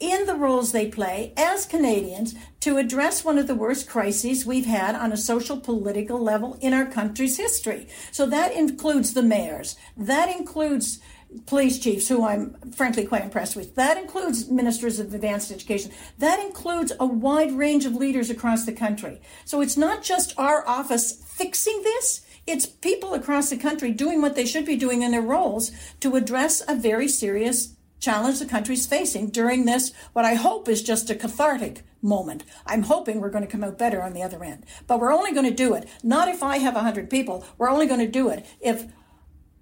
in 0.00 0.26
the 0.26 0.34
roles 0.34 0.72
they 0.72 0.88
play 0.88 1.32
as 1.36 1.66
Canadians 1.66 2.34
to 2.60 2.76
address 2.76 3.24
one 3.24 3.38
of 3.38 3.46
the 3.46 3.54
worst 3.54 3.88
crises 3.88 4.46
we've 4.46 4.66
had 4.66 4.94
on 4.94 5.12
a 5.12 5.16
social 5.16 5.58
political 5.58 6.18
level 6.18 6.58
in 6.60 6.72
our 6.72 6.86
country's 6.86 7.36
history. 7.36 7.88
So 8.10 8.26
that 8.26 8.52
includes 8.52 9.14
the 9.14 9.22
mayors. 9.22 9.76
That 9.96 10.34
includes 10.34 11.00
police 11.46 11.78
chiefs, 11.78 12.08
who 12.08 12.24
I'm 12.24 12.54
frankly 12.72 13.06
quite 13.06 13.24
impressed 13.24 13.56
with. 13.56 13.74
That 13.74 13.96
includes 13.98 14.48
ministers 14.48 15.00
of 15.00 15.12
advanced 15.12 15.50
education. 15.50 15.90
That 16.18 16.40
includes 16.40 16.92
a 16.98 17.06
wide 17.06 17.52
range 17.52 17.86
of 17.86 17.94
leaders 17.94 18.30
across 18.30 18.64
the 18.64 18.72
country. 18.72 19.20
So 19.44 19.60
it's 19.60 19.76
not 19.76 20.02
just 20.02 20.38
our 20.38 20.66
office 20.66 21.22
fixing 21.26 21.82
this. 21.82 22.24
It's 22.46 22.66
people 22.66 23.14
across 23.14 23.50
the 23.50 23.56
country 23.56 23.90
doing 23.90 24.20
what 24.20 24.36
they 24.36 24.44
should 24.44 24.66
be 24.66 24.76
doing 24.76 25.02
in 25.02 25.12
their 25.12 25.22
roles 25.22 25.72
to 26.00 26.14
address 26.16 26.62
a 26.68 26.76
very 26.76 27.08
serious 27.08 27.73
challenge 28.04 28.38
the 28.38 28.46
country's 28.46 28.86
facing 28.86 29.30
during 29.30 29.64
this, 29.64 29.92
what 30.12 30.24
I 30.24 30.34
hope 30.34 30.68
is 30.68 30.82
just 30.82 31.10
a 31.10 31.14
cathartic 31.14 31.82
moment. 32.02 32.44
I'm 32.66 32.82
hoping 32.82 33.20
we're 33.20 33.30
going 33.30 33.44
to 33.44 33.50
come 33.50 33.64
out 33.64 33.78
better 33.78 34.02
on 34.02 34.12
the 34.12 34.22
other 34.22 34.44
end. 34.44 34.66
But 34.86 35.00
we're 35.00 35.12
only 35.12 35.32
going 35.32 35.48
to 35.48 35.54
do 35.54 35.74
it, 35.74 35.88
not 36.02 36.28
if 36.28 36.42
I 36.42 36.58
have 36.58 36.74
100 36.74 37.08
people. 37.08 37.44
We're 37.56 37.70
only 37.70 37.86
going 37.86 38.00
to 38.00 38.08
do 38.08 38.28
it 38.28 38.44
if 38.60 38.86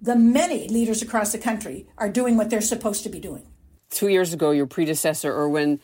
the 0.01 0.15
many 0.17 0.67
leaders 0.67 1.01
across 1.01 1.31
the 1.31 1.37
country 1.37 1.87
are 1.97 2.09
doing 2.09 2.35
what 2.35 2.49
they're 2.49 2.61
supposed 2.61 3.03
to 3.03 3.09
be 3.09 3.19
doing. 3.19 3.47
Two 3.89 4.09
years 4.09 4.33
ago, 4.33 4.51
your 4.51 4.67
predecessor, 4.67 5.31
Irwin, 5.31 5.79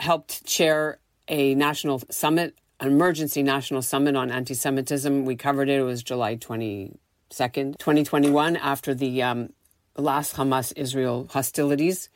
helped 0.00 0.44
chair 0.44 0.98
a 1.28 1.54
national 1.54 2.02
summit, 2.10 2.58
an 2.80 2.88
emergency 2.88 3.42
national 3.42 3.82
summit 3.82 4.16
on 4.16 4.30
anti 4.32 4.54
Semitism. 4.54 5.24
We 5.24 5.36
covered 5.36 5.68
it. 5.68 5.78
It 5.78 5.84
was 5.84 6.02
July 6.02 6.36
22nd, 6.36 7.78
2021, 7.78 8.56
after 8.56 8.94
the 8.94 9.22
um, 9.22 9.50
last 9.96 10.36
Hamas 10.36 10.72
Israel 10.76 11.28
hostilities. 11.30 12.08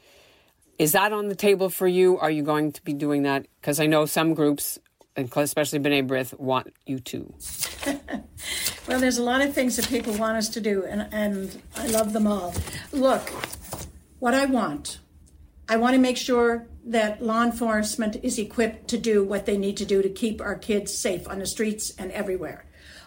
Is 0.79 0.93
that 0.93 1.13
on 1.13 1.29
the 1.29 1.35
table 1.37 1.71
for 1.71 1.87
you? 1.87 2.19
Are 2.19 2.31
you 2.31 2.43
going 2.43 2.73
to 2.73 2.83
be 2.83 2.95
doing 2.95 3.23
that? 3.23 3.47
Because 3.61 3.79
I 3.79 3.87
know 3.87 4.07
some 4.07 4.35
groups, 4.35 4.79
especially 5.17 5.79
B'nai 5.79 6.07
B'rith, 6.07 6.39
want 6.39 6.75
you 6.85 6.99
to. 6.99 7.33
well, 8.89 8.99
there's 8.99 9.19
a 9.19 9.23
lot 9.23 9.41
of 9.41 9.55
things 9.55 9.77
that 9.77 9.89
people 9.89 10.15
want 10.15 10.37
us 10.37 10.49
to 10.51 10.61
do, 10.61 10.85
and, 10.85 11.09
and 11.13 11.63
I 11.77 11.87
love 11.87 12.13
them 12.13 12.27
all. 12.27 12.55
Look, 12.91 13.31
what 14.19 14.35
I 14.35 14.47
want, 14.47 14.99
I 15.69 15.77
want 15.77 15.95
to 15.95 16.01
make 16.01 16.17
sure 16.17 16.67
that 16.87 17.23
law 17.23 17.45
enforcement 17.45 18.17
is 18.23 18.39
equipped 18.39 18.89
to 18.89 18.99
do 18.99 19.25
what 19.25 19.47
they 19.47 19.57
need 19.57 19.77
to 19.77 19.85
do 19.85 20.03
to 20.03 20.09
keep 20.09 20.41
our 20.41 20.57
kids 20.57 20.93
safe 20.93 21.29
on 21.29 21.39
the 21.39 21.47
streets 21.47 21.93
and 21.99 22.11
everywhere. 22.11 22.67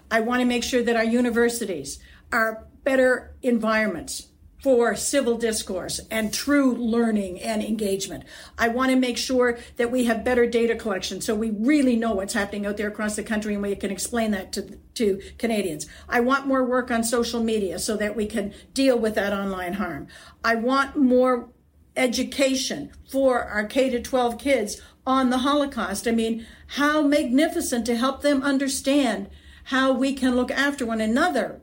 I 0.09 0.21
want 0.21 0.39
to 0.39 0.45
make 0.45 0.63
sure 0.63 0.81
that 0.81 0.95
our 0.95 1.03
universities 1.03 1.99
are 2.31 2.65
better 2.83 3.35
environments 3.41 4.27
for 4.61 4.95
civil 4.95 5.37
discourse 5.37 5.99
and 6.09 6.33
true 6.33 6.75
learning 6.75 7.39
and 7.41 7.63
engagement. 7.63 8.23
I 8.57 8.69
want 8.69 8.89
to 8.89 8.97
make 8.97 9.17
sure 9.17 9.59
that 9.75 9.91
we 9.91 10.05
have 10.05 10.23
better 10.23 10.47
data 10.47 10.75
collection 10.75 11.21
so 11.21 11.35
we 11.35 11.51
really 11.51 11.95
know 11.95 12.13
what's 12.13 12.33
happening 12.33 12.65
out 12.65 12.77
there 12.77 12.87
across 12.87 13.15
the 13.15 13.23
country 13.23 13.53
and 13.53 13.61
we 13.61 13.75
can 13.75 13.91
explain 13.91 14.31
that 14.31 14.51
to, 14.53 14.77
to 14.95 15.21
Canadians. 15.37 15.85
I 16.09 16.21
want 16.21 16.47
more 16.47 16.63
work 16.63 16.89
on 16.89 17.03
social 17.03 17.43
media 17.43 17.77
so 17.77 17.95
that 17.97 18.15
we 18.15 18.25
can 18.25 18.53
deal 18.73 18.97
with 18.97 19.15
that 19.15 19.33
online 19.33 19.73
harm. 19.73 20.07
I 20.43 20.55
want 20.55 20.95
more 20.95 21.49
education 21.95 22.91
for 23.09 23.43
our 23.43 23.65
K 23.65 23.89
to 23.89 24.01
12 24.01 24.37
kids 24.37 24.81
on 25.05 25.29
the 25.29 25.39
Holocaust. 25.39 26.07
I 26.07 26.11
mean, 26.11 26.45
how 26.67 27.01
magnificent 27.01 27.85
to 27.85 27.95
help 27.95 28.21
them 28.21 28.43
understand 28.43 29.29
how 29.65 29.91
we 29.91 30.13
can 30.13 30.35
look 30.35 30.51
after 30.51 30.85
one 30.85 31.01
another 31.01 31.61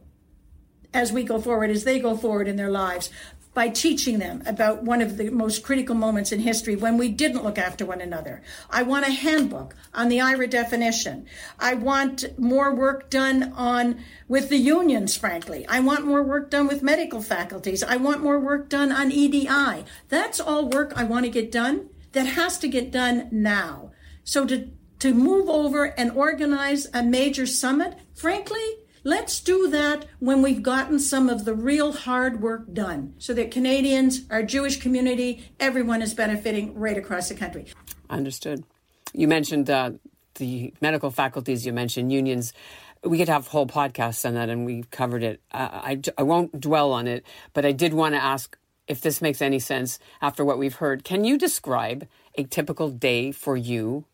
as 0.95 1.13
we 1.13 1.25
go 1.25 1.41
forward, 1.41 1.71
as 1.71 1.85
they 1.85 1.99
go 1.99 2.17
forward 2.17 2.49
in 2.49 2.57
their 2.57 2.71
lives, 2.71 3.11
by 3.55 3.69
teaching 3.69 4.19
them 4.19 4.43
about 4.47 4.83
one 4.83 5.01
of 5.01 5.17
the 5.17 5.31
most 5.31 5.63
critical 5.63 5.95
moments 5.95 6.33
in 6.33 6.41
history 6.41 6.75
when 6.75 6.99
we 6.99 7.09
didn't 7.09 7.45
look 7.45 7.57
after 7.57 7.87
one 7.87 8.01
another. 8.01 8.43
I 8.69 8.83
want 8.83 9.07
a 9.07 9.13
handbook 9.13 9.77
on 9.95 10.09
the 10.09 10.19
IHRA 10.19 10.51
definition. 10.51 11.27
I 11.59 11.75
want 11.75 12.37
more 12.37 12.75
work 12.75 13.11
done 13.11 13.53
on 13.55 14.03
with 14.27 14.49
the 14.49 14.57
unions, 14.57 15.17
frankly. 15.17 15.65
I 15.69 15.79
want 15.81 16.05
more 16.05 16.23
work 16.23 16.51
done 16.51 16.67
with 16.67 16.83
medical 16.83 17.23
faculties. 17.23 17.85
I 17.85 17.97
want 17.97 18.23
more 18.23 18.41
work 18.41 18.69
done 18.69 18.91
on 18.91 19.13
EDI. 19.13 19.85
That's 20.09 20.41
all 20.41 20.69
work 20.69 20.93
I 20.97 21.05
want 21.05 21.25
to 21.25 21.31
get 21.31 21.53
done 21.53 21.91
that 22.13 22.27
has 22.27 22.59
to 22.59 22.69
get 22.69 22.91
done 22.91 23.29
now. 23.31 23.93
So 24.25 24.47
to 24.47 24.71
to 25.01 25.13
move 25.13 25.51
over 25.51 25.85
and 25.85 26.11
organize 26.13 26.89
a 26.95 27.03
major 27.03 27.45
summit, 27.45 27.99
frankly, 28.15 28.65
Let's 29.07 29.39
do 29.41 29.69
that 29.69 30.07
when 30.19 30.41
we've 30.41 30.63
gotten 30.63 30.99
some 30.99 31.29
of 31.29 31.45
the 31.45 31.53
real 31.53 31.93
hard 31.93 32.41
work 32.41 32.73
done 32.73 33.13
so 33.19 33.35
that 33.35 33.51
Canadians, 33.51 34.23
our 34.31 34.43
Jewish 34.43 34.81
community, 34.81 35.45
everyone 35.61 36.01
is 36.01 36.15
benefiting 36.15 36.75
right 36.75 36.97
across 36.97 37.29
the 37.29 37.35
country. 37.35 37.67
Understood. 38.09 38.65
You 39.13 39.29
mentioned 39.29 39.69
uh, 39.69 39.93
the 40.37 40.73
medical 40.81 41.11
faculties, 41.11 41.67
you 41.67 41.75
mentioned 41.75 42.13
unions. 42.13 42.55
We 43.03 43.19
could 43.19 43.29
have 43.29 43.47
whole 43.49 43.67
podcasts 43.67 44.27
on 44.27 44.33
that, 44.35 44.49
and 44.49 44.65
we 44.65 44.85
covered 44.91 45.23
it. 45.23 45.43
I, 45.53 45.61
I, 45.63 46.01
I 46.17 46.23
won't 46.23 46.59
dwell 46.59 46.91
on 46.93 47.07
it, 47.07 47.27
but 47.53 47.67
I 47.67 47.73
did 47.73 47.93
want 47.93 48.15
to 48.15 48.23
ask 48.23 48.57
if 48.89 49.03
this 49.03 49.21
makes 49.21 49.43
any 49.43 49.59
sense 49.59 49.99
after 50.23 50.47
what 50.47 50.57
we've 50.57 50.77
heard. 50.77 51.05
Can 51.05 51.25
you 51.25 51.37
describe 51.37 52.09
a 52.37 52.45
typical 52.45 52.89
day 52.89 53.33
for 53.33 53.55
you? 53.55 54.07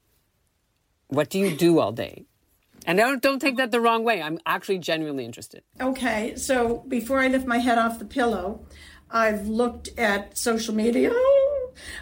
What 1.07 1.31
do 1.31 1.39
you 1.39 1.57
do 1.57 1.79
all 1.79 1.93
day? 1.93 2.27
And 2.87 2.99
don't 2.99 3.23
don't 3.23 3.39
take 3.39 3.57
that 3.57 3.71
the 3.71 3.81
wrong 3.81 4.05
way. 4.05 4.23
I'm 4.23 4.39
actually 4.47 4.79
genuinely 4.79 5.25
interested. 5.25 5.63
Okay, 5.81 6.35
so 6.37 6.85
before 6.89 7.21
I 7.21 7.29
lift 7.29 7.47
my 7.47 7.59
head 7.59 7.79
off 7.79 7.99
the 7.99 8.05
pillow, 8.05 8.67
I've 9.11 9.47
looked 9.47 9.89
at 9.99 10.39
social 10.39 10.75
media. 10.75 11.13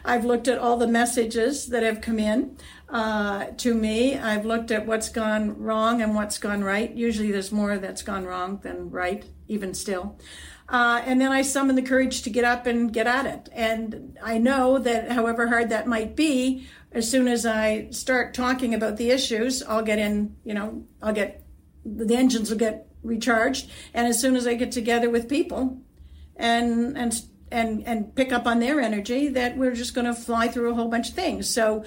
I've 0.05 0.25
looked 0.25 0.49
at 0.49 0.59
all 0.59 0.77
the 0.77 0.87
messages 0.87 1.67
that 1.67 1.83
have 1.83 2.01
come 2.01 2.19
in 2.19 2.57
uh, 2.89 3.47
to 3.59 3.75
me. 3.75 4.17
I've 4.17 4.45
looked 4.45 4.71
at 4.71 4.87
what's 4.87 5.09
gone 5.09 5.59
wrong 5.59 6.03
and 6.03 6.15
what's 6.15 6.39
gone 6.39 6.65
right. 6.65 6.91
Usually, 6.91 7.31
there's 7.31 7.53
more 7.53 7.79
that's 7.79 8.03
gone 8.03 8.25
wrong 8.25 8.61
than 8.63 8.91
right, 8.91 9.25
even 9.47 9.75
still. 9.75 10.19
Uh, 10.69 11.01
and 11.07 11.19
then 11.19 11.33
I 11.33 11.43
summon 11.43 11.77
the 11.77 11.83
courage 11.83 12.23
to 12.23 12.31
get 12.31 12.45
up 12.45 12.67
and 12.67 12.93
get 12.93 13.07
at 13.07 13.25
it. 13.25 13.49
And 13.53 14.19
I 14.23 14.37
know 14.37 14.79
that, 14.79 15.13
however 15.13 15.49
hard 15.49 15.71
that 15.71 15.87
might 15.87 16.15
be, 16.15 16.69
as 16.93 17.11
soon 17.11 17.29
as 17.29 17.45
I 17.45 17.91
start 17.91 18.35
talking 18.35 18.75
about 18.75 18.97
the 18.97 19.11
issues, 19.11 19.63
I'll 19.63 19.83
get 19.83 19.99
in, 19.99 20.37
you 20.45 20.55
know, 20.55 20.85
I'll 21.03 21.13
get, 21.13 21.45
the 21.85 22.17
engines 22.17 22.51
will 22.51 22.59
get 22.59 22.87
recharged. 23.03 23.71
And 23.95 24.07
as 24.07 24.21
soon 24.21 24.37
as 24.37 24.47
I 24.47 24.55
get 24.55 24.73
together 24.73 25.11
with 25.11 25.29
people 25.29 25.79
and, 26.37 26.97
and, 26.97 27.23
and, 27.51 27.87
and 27.87 28.15
pick 28.15 28.33
up 28.33 28.47
on 28.47 28.61
their 28.61 28.81
energy, 28.81 29.29
that 29.29 29.57
we're 29.57 29.75
just 29.75 29.95
going 29.95 30.07
to 30.07 30.15
fly 30.15 30.49
through 30.49 30.71
a 30.71 30.75
whole 30.75 30.89
bunch 30.89 31.11
of 31.11 31.15
things. 31.15 31.53
So, 31.53 31.85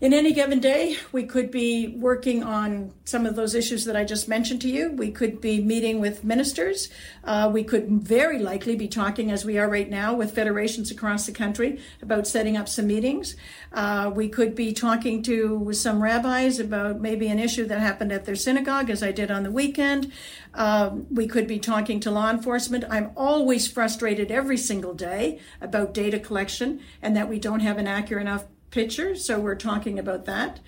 in 0.00 0.14
any 0.14 0.32
given 0.32 0.60
day, 0.60 0.96
we 1.10 1.24
could 1.24 1.50
be 1.50 1.88
working 1.88 2.44
on 2.44 2.92
some 3.04 3.26
of 3.26 3.34
those 3.34 3.56
issues 3.56 3.84
that 3.84 3.96
I 3.96 4.04
just 4.04 4.28
mentioned 4.28 4.60
to 4.60 4.68
you. 4.68 4.92
We 4.92 5.10
could 5.10 5.40
be 5.40 5.60
meeting 5.60 5.98
with 5.98 6.22
ministers. 6.22 6.88
Uh, 7.24 7.50
we 7.52 7.64
could 7.64 7.88
very 7.88 8.38
likely 8.38 8.76
be 8.76 8.86
talking, 8.86 9.32
as 9.32 9.44
we 9.44 9.58
are 9.58 9.68
right 9.68 9.90
now, 9.90 10.14
with 10.14 10.36
federations 10.36 10.92
across 10.92 11.26
the 11.26 11.32
country 11.32 11.80
about 12.00 12.28
setting 12.28 12.56
up 12.56 12.68
some 12.68 12.86
meetings. 12.86 13.34
Uh, 13.72 14.12
we 14.14 14.28
could 14.28 14.54
be 14.54 14.72
talking 14.72 15.20
to 15.24 15.72
some 15.72 16.00
rabbis 16.00 16.60
about 16.60 17.00
maybe 17.00 17.26
an 17.26 17.40
issue 17.40 17.66
that 17.66 17.80
happened 17.80 18.12
at 18.12 18.24
their 18.24 18.36
synagogue, 18.36 18.90
as 18.90 19.02
I 19.02 19.10
did 19.10 19.32
on 19.32 19.42
the 19.42 19.50
weekend. 19.50 20.12
Uh, 20.54 20.90
we 21.10 21.26
could 21.26 21.48
be 21.48 21.58
talking 21.58 21.98
to 22.00 22.12
law 22.12 22.30
enforcement. 22.30 22.84
I'm 22.88 23.10
always 23.16 23.66
frustrated 23.66 24.30
every 24.30 24.58
single 24.58 24.94
day 24.94 25.40
about 25.60 25.92
data 25.92 26.20
collection 26.20 26.82
and 27.02 27.16
that 27.16 27.28
we 27.28 27.40
don't 27.40 27.60
have 27.60 27.78
an 27.78 27.88
accurate 27.88 28.22
enough 28.22 28.44
picture, 28.70 29.16
so 29.16 29.38
we're 29.40 29.54
talking 29.54 29.98
about 29.98 30.24
that. 30.26 30.60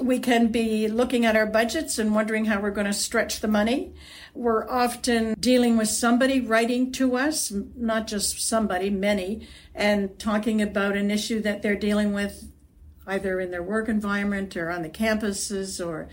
We 0.00 0.18
can 0.18 0.52
be 0.52 0.88
looking 0.88 1.24
at 1.24 1.36
our 1.36 1.46
budgets 1.46 1.98
and 1.98 2.14
wondering 2.14 2.44
how 2.44 2.60
we're 2.60 2.70
going 2.70 2.86
to 2.86 2.92
stretch 2.92 3.40
the 3.40 3.48
money. 3.48 3.94
We're 4.34 4.68
often 4.68 5.34
dealing 5.40 5.76
with 5.76 5.88
somebody 5.88 6.40
writing 6.40 6.92
to 6.92 7.16
us, 7.16 7.52
not 7.76 8.06
just 8.06 8.46
somebody, 8.46 8.90
many, 8.90 9.48
and 9.74 10.18
talking 10.18 10.62
about 10.62 10.96
an 10.96 11.10
issue 11.10 11.40
that 11.42 11.62
they're 11.62 11.76
dealing 11.76 12.12
with 12.12 12.50
either 13.06 13.40
in 13.40 13.50
their 13.50 13.62
work 13.62 13.88
environment 13.88 14.56
or 14.56 14.70
on 14.70 14.82
the 14.82 14.88
campuses 14.88 15.84
or 15.84 16.08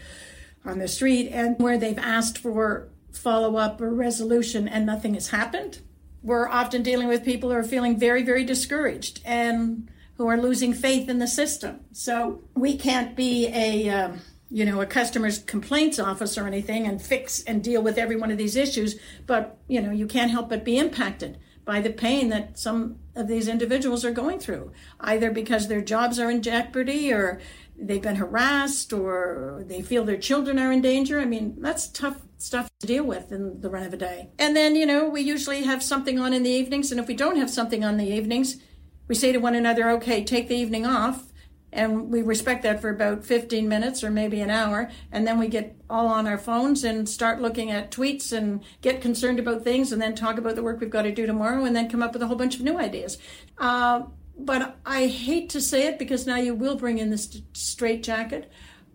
on 0.63 0.79
the 0.79 0.87
street, 0.87 1.29
and 1.29 1.59
where 1.59 1.77
they've 1.77 1.99
asked 1.99 2.37
for 2.37 2.89
follow 3.11 3.57
up 3.57 3.79
or 3.81 3.93
resolution 3.93 4.67
and 4.67 4.85
nothing 4.85 5.13
has 5.13 5.29
happened. 5.29 5.79
We're 6.23 6.49
often 6.49 6.81
dealing 6.81 7.07
with 7.07 7.23
people 7.23 7.51
who 7.51 7.55
are 7.55 7.63
feeling 7.63 7.99
very, 7.99 8.23
very 8.23 8.43
discouraged 8.43 9.21
and 9.23 9.91
who 10.17 10.27
are 10.27 10.37
losing 10.37 10.73
faith 10.73 11.09
in 11.09 11.19
the 11.19 11.27
system. 11.27 11.81
So 11.91 12.43
we 12.55 12.77
can't 12.77 13.15
be 13.15 13.47
a 13.47 13.89
um, 13.89 14.21
you 14.49 14.65
know 14.65 14.81
a 14.81 14.85
customer's 14.85 15.39
complaints 15.39 15.99
office 15.99 16.37
or 16.37 16.47
anything 16.47 16.87
and 16.87 17.01
fix 17.01 17.43
and 17.43 17.63
deal 17.63 17.81
with 17.81 17.97
every 17.97 18.15
one 18.15 18.31
of 18.31 18.37
these 18.37 18.55
issues, 18.55 18.99
but 19.25 19.57
you 19.67 19.81
know 19.81 19.91
you 19.91 20.07
can't 20.07 20.31
help 20.31 20.49
but 20.49 20.63
be 20.63 20.77
impacted 20.77 21.37
by 21.65 21.81
the 21.81 21.89
pain 21.89 22.29
that 22.29 22.57
some 22.59 22.97
of 23.15 23.27
these 23.27 23.47
individuals 23.47 24.05
are 24.05 24.11
going 24.11 24.39
through, 24.39 24.71
either 24.99 25.31
because 25.31 25.67
their 25.67 25.81
jobs 25.81 26.19
are 26.19 26.29
in 26.29 26.43
jeopardy 26.43 27.11
or 27.11 27.41
they've 27.77 28.01
been 28.01 28.15
harassed 28.15 28.93
or 28.93 29.63
they 29.67 29.81
feel 29.81 30.05
their 30.05 30.17
children 30.17 30.59
are 30.59 30.71
in 30.71 30.81
danger. 30.81 31.19
I 31.19 31.25
mean, 31.25 31.55
that's 31.59 31.87
tough 31.87 32.21
stuff 32.37 32.69
to 32.79 32.87
deal 32.87 33.03
with 33.03 33.31
in 33.31 33.61
the 33.61 33.69
run 33.69 33.83
of 33.83 33.93
a 33.93 33.97
day. 33.97 34.29
And 34.37 34.55
then, 34.55 34.75
you 34.75 34.85
know, 34.85 35.09
we 35.09 35.21
usually 35.21 35.63
have 35.63 35.81
something 35.81 36.19
on 36.19 36.33
in 36.33 36.43
the 36.43 36.49
evenings. 36.49 36.91
And 36.91 36.99
if 36.99 37.07
we 37.07 37.15
don't 37.15 37.37
have 37.37 37.49
something 37.49 37.83
on 37.83 37.97
the 37.97 38.07
evenings, 38.07 38.57
we 39.07 39.15
say 39.15 39.31
to 39.31 39.39
one 39.39 39.55
another, 39.55 39.89
okay, 39.91 40.23
take 40.23 40.47
the 40.47 40.55
evening 40.55 40.85
off 40.85 41.31
and 41.71 42.09
we 42.09 42.21
respect 42.21 42.63
that 42.63 42.79
for 42.79 42.89
about 42.89 43.25
15 43.25 43.67
minutes 43.67 44.03
or 44.03 44.09
maybe 44.09 44.39
an 44.39 44.49
hour 44.49 44.89
and 45.11 45.27
then 45.27 45.37
we 45.37 45.47
get 45.47 45.75
all 45.89 46.07
on 46.07 46.25
our 46.25 46.37
phones 46.37 46.83
and 46.83 47.07
start 47.07 47.41
looking 47.41 47.69
at 47.69 47.91
tweets 47.91 48.31
and 48.31 48.63
get 48.81 49.01
concerned 49.01 49.39
about 49.39 49.63
things 49.63 49.91
and 49.91 50.01
then 50.01 50.15
talk 50.15 50.37
about 50.37 50.55
the 50.55 50.63
work 50.63 50.79
we've 50.79 50.89
got 50.89 51.01
to 51.01 51.11
do 51.11 51.25
tomorrow 51.25 51.65
and 51.65 51.75
then 51.75 51.89
come 51.89 52.01
up 52.01 52.13
with 52.13 52.21
a 52.21 52.27
whole 52.27 52.37
bunch 52.37 52.55
of 52.55 52.61
new 52.61 52.79
ideas. 52.79 53.17
Uh, 53.57 54.03
but 54.37 54.77
i 54.85 55.07
hate 55.07 55.49
to 55.49 55.61
say 55.61 55.87
it 55.87 55.99
because 55.99 56.27
now 56.27 56.35
you 56.35 56.53
will 56.53 56.75
bring 56.75 56.97
in 56.97 57.09
this 57.09 57.41
straight 57.53 58.03
jacket 58.03 58.51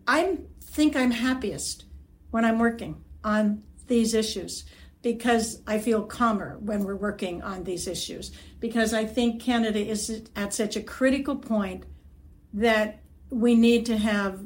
i 0.07 0.37
think 0.61 0.95
i'm 0.95 1.11
happiest 1.11 1.85
when 2.29 2.45
i'm 2.45 2.59
working 2.59 3.03
on 3.23 3.63
these 3.87 4.13
issues 4.13 4.65
because 5.01 5.61
I 5.65 5.79
feel 5.79 6.03
calmer 6.03 6.57
when 6.59 6.83
we're 6.83 6.95
working 6.95 7.41
on 7.41 7.63
these 7.63 7.87
issues. 7.87 8.31
Because 8.59 8.93
I 8.93 9.05
think 9.05 9.41
Canada 9.41 9.79
is 9.79 10.29
at 10.35 10.53
such 10.53 10.75
a 10.75 10.81
critical 10.81 11.35
point 11.35 11.85
that 12.53 13.01
we 13.29 13.55
need 13.55 13.85
to 13.87 13.97
have 13.97 14.43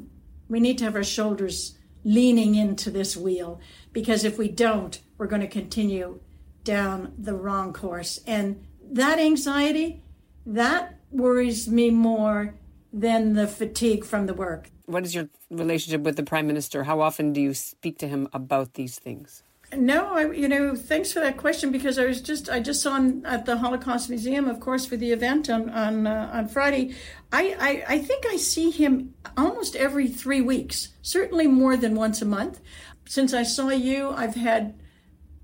we 0.48 0.60
need 0.60 0.78
to 0.78 0.84
have 0.84 0.94
our 0.94 1.02
shoulders 1.04 1.76
leaning 2.04 2.54
into 2.54 2.90
this 2.90 3.16
wheel. 3.16 3.60
Because 3.92 4.24
if 4.24 4.38
we 4.38 4.48
don't 4.48 5.00
we're 5.18 5.26
going 5.26 5.42
to 5.42 5.48
continue 5.48 6.20
down 6.64 7.14
the 7.18 7.34
wrong 7.34 7.72
course. 7.72 8.20
And 8.26 8.66
that 8.92 9.18
anxiety 9.18 10.02
that 10.44 10.98
worries 11.10 11.68
me 11.68 11.90
more 11.90 12.54
than 12.92 13.34
the 13.34 13.46
fatigue 13.46 14.04
from 14.04 14.26
the 14.26 14.34
work. 14.34 14.70
What 14.86 15.04
is 15.04 15.14
your 15.14 15.28
relationship 15.50 16.02
with 16.02 16.16
the 16.16 16.22
prime 16.22 16.46
minister? 16.46 16.84
How 16.84 17.00
often 17.00 17.32
do 17.32 17.40
you 17.40 17.54
speak 17.54 17.98
to 17.98 18.08
him 18.08 18.28
about 18.32 18.74
these 18.74 18.98
things 18.98 19.42
no, 19.74 20.14
I, 20.14 20.30
you 20.32 20.48
know, 20.48 20.76
thanks 20.76 21.12
for 21.12 21.20
that 21.20 21.36
question 21.36 21.72
because 21.72 21.98
I 21.98 22.06
was 22.06 22.20
just 22.20 22.48
I 22.48 22.60
just 22.60 22.82
saw 22.82 22.96
him 22.96 23.24
at 23.26 23.46
the 23.46 23.56
Holocaust 23.56 24.08
Museum, 24.08 24.48
of 24.48 24.60
course, 24.60 24.86
for 24.86 24.96
the 24.96 25.10
event 25.12 25.50
on 25.50 25.70
on 25.70 26.06
uh, 26.06 26.30
on 26.32 26.48
Friday. 26.48 26.94
I, 27.32 27.56
I 27.58 27.94
I 27.94 27.98
think 27.98 28.24
I 28.26 28.36
see 28.36 28.70
him 28.70 29.14
almost 29.36 29.74
every 29.74 30.08
three 30.08 30.40
weeks, 30.40 30.90
certainly 31.02 31.46
more 31.46 31.76
than 31.76 31.94
once 31.94 32.22
a 32.22 32.26
month. 32.26 32.60
Since 33.06 33.34
I 33.34 33.42
saw 33.42 33.70
you, 33.70 34.10
I've 34.10 34.34
had 34.34 34.78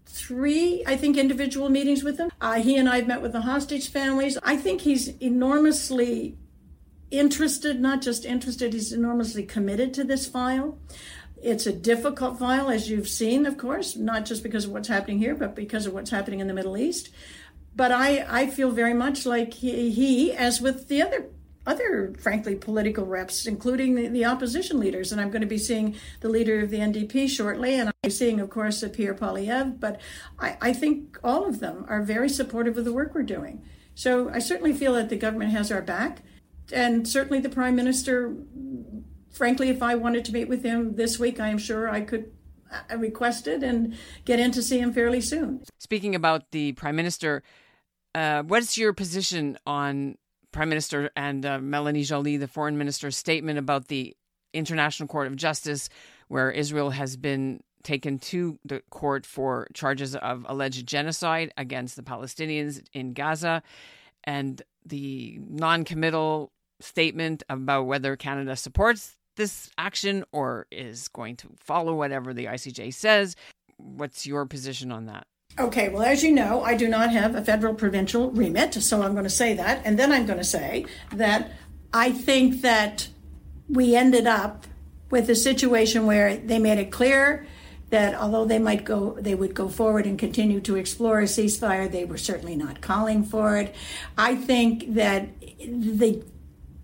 three, 0.06 0.84
I 0.86 0.96
think, 0.96 1.16
individual 1.16 1.68
meetings 1.68 2.04
with 2.04 2.18
him. 2.18 2.30
Uh, 2.40 2.54
he 2.54 2.76
and 2.76 2.88
I 2.88 2.96
have 2.96 3.06
met 3.06 3.22
with 3.22 3.32
the 3.32 3.40
hostage 3.40 3.90
families. 3.90 4.38
I 4.42 4.56
think 4.56 4.82
he's 4.82 5.08
enormously 5.20 6.36
interested, 7.10 7.80
not 7.80 8.02
just 8.02 8.24
interested, 8.24 8.72
he's 8.72 8.92
enormously 8.92 9.44
committed 9.44 9.94
to 9.94 10.04
this 10.04 10.26
file. 10.26 10.78
It's 11.42 11.66
a 11.66 11.72
difficult 11.72 12.38
file, 12.38 12.70
as 12.70 12.88
you've 12.88 13.08
seen, 13.08 13.46
of 13.46 13.58
course, 13.58 13.96
not 13.96 14.24
just 14.24 14.42
because 14.42 14.64
of 14.64 14.70
what's 14.70 14.88
happening 14.88 15.18
here, 15.18 15.34
but 15.34 15.56
because 15.56 15.86
of 15.86 15.92
what's 15.92 16.10
happening 16.10 16.40
in 16.40 16.46
the 16.46 16.54
Middle 16.54 16.76
East. 16.76 17.10
But 17.74 17.90
I, 17.90 18.24
I 18.28 18.46
feel 18.46 18.70
very 18.70 18.94
much 18.94 19.26
like 19.26 19.54
he, 19.54 19.90
he 19.90 20.32
as 20.32 20.60
with 20.60 20.88
the 20.88 21.02
other 21.02 21.26
other, 21.66 22.12
frankly, 22.18 22.56
political 22.56 23.06
reps, 23.06 23.46
including 23.46 23.94
the, 23.94 24.08
the, 24.08 24.24
opposition 24.24 24.80
leaders. 24.80 25.12
And 25.12 25.20
I'm 25.20 25.30
going 25.30 25.42
to 25.42 25.46
be 25.46 25.58
seeing 25.58 25.94
the 26.20 26.28
leader 26.28 26.60
of 26.60 26.70
the 26.70 26.78
NDP 26.78 27.28
shortly, 27.28 27.78
and 27.78 27.92
I'm 28.02 28.10
seeing, 28.10 28.40
of 28.40 28.50
course, 28.50 28.84
Pierre 28.92 29.14
Poilievre. 29.14 29.78
But 29.78 30.00
I, 30.40 30.56
I, 30.60 30.72
think 30.72 31.18
all 31.22 31.46
of 31.46 31.60
them 31.60 31.86
are 31.88 32.02
very 32.02 32.28
supportive 32.28 32.76
of 32.78 32.84
the 32.84 32.92
work 32.92 33.14
we're 33.14 33.22
doing. 33.22 33.62
So 33.94 34.28
I 34.30 34.40
certainly 34.40 34.72
feel 34.72 34.94
that 34.94 35.08
the 35.08 35.16
government 35.16 35.52
has 35.52 35.70
our 35.70 35.82
back. 35.82 36.22
And 36.72 37.06
certainly 37.06 37.40
the 37.40 37.48
prime 37.48 37.76
minister 37.76 38.34
frankly, 39.32 39.68
if 39.68 39.82
I 39.82 39.94
wanted 39.94 40.24
to 40.26 40.32
meet 40.32 40.48
with 40.48 40.62
him 40.62 40.96
this 40.96 41.18
week, 41.18 41.40
I 41.40 41.48
am 41.48 41.58
sure 41.58 41.88
I 41.88 42.02
could 42.02 42.32
uh, 42.70 42.96
request 42.96 43.46
it 43.46 43.62
and 43.62 43.96
get 44.24 44.38
in 44.38 44.50
to 44.52 44.62
see 44.62 44.78
him 44.78 44.92
fairly 44.92 45.20
soon. 45.20 45.62
Speaking 45.78 46.14
about 46.14 46.50
the 46.52 46.72
prime 46.72 46.96
minister, 46.96 47.42
uh, 48.14 48.42
what's 48.42 48.78
your 48.78 48.92
position 48.92 49.58
on 49.66 50.16
Prime 50.52 50.68
Minister 50.68 51.10
and 51.16 51.44
uh, 51.46 51.58
Melanie 51.58 52.04
Joly, 52.04 52.36
the 52.36 52.46
foreign 52.46 52.76
minister's 52.76 53.16
statement 53.16 53.58
about 53.58 53.88
the 53.88 54.14
International 54.52 55.08
Court 55.08 55.26
of 55.26 55.36
Justice, 55.36 55.88
where 56.28 56.50
Israel 56.50 56.90
has 56.90 57.16
been 57.16 57.60
taken 57.82 58.18
to 58.18 58.58
the 58.64 58.82
court 58.90 59.26
for 59.26 59.66
charges 59.72 60.14
of 60.14 60.44
alleged 60.48 60.86
genocide 60.86 61.52
against 61.56 61.96
the 61.96 62.02
Palestinians 62.02 62.82
in 62.92 63.14
Gaza, 63.14 63.62
and 64.24 64.62
the 64.84 65.38
non 65.40 65.84
committal 65.84 66.52
statement 66.80 67.42
about 67.48 67.84
whether 67.84 68.14
Canada 68.16 68.56
supports 68.56 69.16
this 69.36 69.70
action 69.78 70.24
or 70.32 70.66
is 70.70 71.08
going 71.08 71.36
to 71.36 71.48
follow 71.58 71.94
whatever 71.94 72.34
the 72.34 72.46
ICJ 72.46 72.94
says. 72.94 73.36
What's 73.76 74.26
your 74.26 74.46
position 74.46 74.92
on 74.92 75.06
that? 75.06 75.26
Okay, 75.58 75.90
well, 75.90 76.02
as 76.02 76.22
you 76.22 76.32
know, 76.32 76.62
I 76.62 76.76
do 76.76 76.88
not 76.88 77.10
have 77.10 77.34
a 77.34 77.44
federal 77.44 77.74
provincial 77.74 78.30
remit, 78.30 78.74
so 78.74 79.02
I'm 79.02 79.12
going 79.12 79.24
to 79.24 79.30
say 79.30 79.54
that. 79.54 79.82
And 79.84 79.98
then 79.98 80.10
I'm 80.10 80.24
going 80.24 80.38
to 80.38 80.44
say 80.44 80.86
that 81.12 81.52
I 81.92 82.10
think 82.10 82.62
that 82.62 83.08
we 83.68 83.94
ended 83.94 84.26
up 84.26 84.66
with 85.10 85.28
a 85.28 85.34
situation 85.34 86.06
where 86.06 86.36
they 86.36 86.58
made 86.58 86.78
it 86.78 86.90
clear 86.90 87.46
that 87.90 88.14
although 88.14 88.46
they 88.46 88.58
might 88.58 88.84
go, 88.84 89.18
they 89.20 89.34
would 89.34 89.54
go 89.54 89.68
forward 89.68 90.06
and 90.06 90.18
continue 90.18 90.58
to 90.62 90.76
explore 90.76 91.20
a 91.20 91.24
ceasefire, 91.24 91.90
they 91.90 92.06
were 92.06 92.16
certainly 92.16 92.56
not 92.56 92.80
calling 92.80 93.22
for 93.22 93.58
it. 93.58 93.74
I 94.16 94.34
think 94.34 94.94
that 94.94 95.28
the 95.60 96.24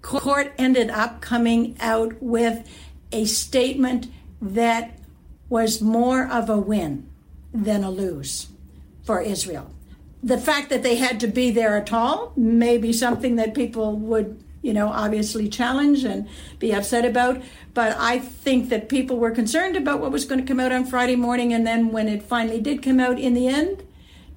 court 0.09 0.55
ended 0.57 0.89
up 0.89 1.21
coming 1.21 1.77
out 1.81 2.15
with 2.23 2.67
a 3.13 3.27
statement 3.27 4.07
that 4.41 4.99
was 5.51 5.83
more 5.83 6.27
of 6.27 6.49
a 6.49 6.57
win 6.57 7.07
than 7.53 7.85
a 7.85 7.91
lose 7.91 8.47
for 9.05 9.21
Israel. 9.21 9.71
The 10.23 10.39
fact 10.39 10.71
that 10.71 10.83
they 10.83 10.97
had 10.97 11.21
to 11.21 11.27
be 11.27 11.51
there 11.51 11.77
at 11.77 11.93
all 11.93 12.33
may 12.37 12.79
be 12.79 12.91
something 12.91 13.37
that 13.37 13.53
people 13.53 13.97
would, 13.97 14.43
you 14.63 14.73
know, 14.73 14.89
obviously 14.89 15.47
challenge 15.47 16.05
and 16.05 16.27
be 16.59 16.73
upset 16.73 17.05
about. 17.05 17.43
But 17.75 17.95
I 17.99 18.19
think 18.19 18.71
that 18.71 18.89
people 18.89 19.19
were 19.19 19.31
concerned 19.31 19.77
about 19.77 20.01
what 20.01 20.11
was 20.11 20.25
going 20.25 20.41
to 20.41 20.47
come 20.47 20.59
out 20.59 20.73
on 20.73 20.87
Friday 20.87 21.17
morning. 21.17 21.53
And 21.53 21.67
then 21.67 21.93
when 21.93 22.09
it 22.09 22.23
finally 22.23 22.63
did 22.63 22.83
come 22.83 22.99
out 22.99 23.19
in 23.19 23.35
the 23.35 23.47
end, 23.47 23.83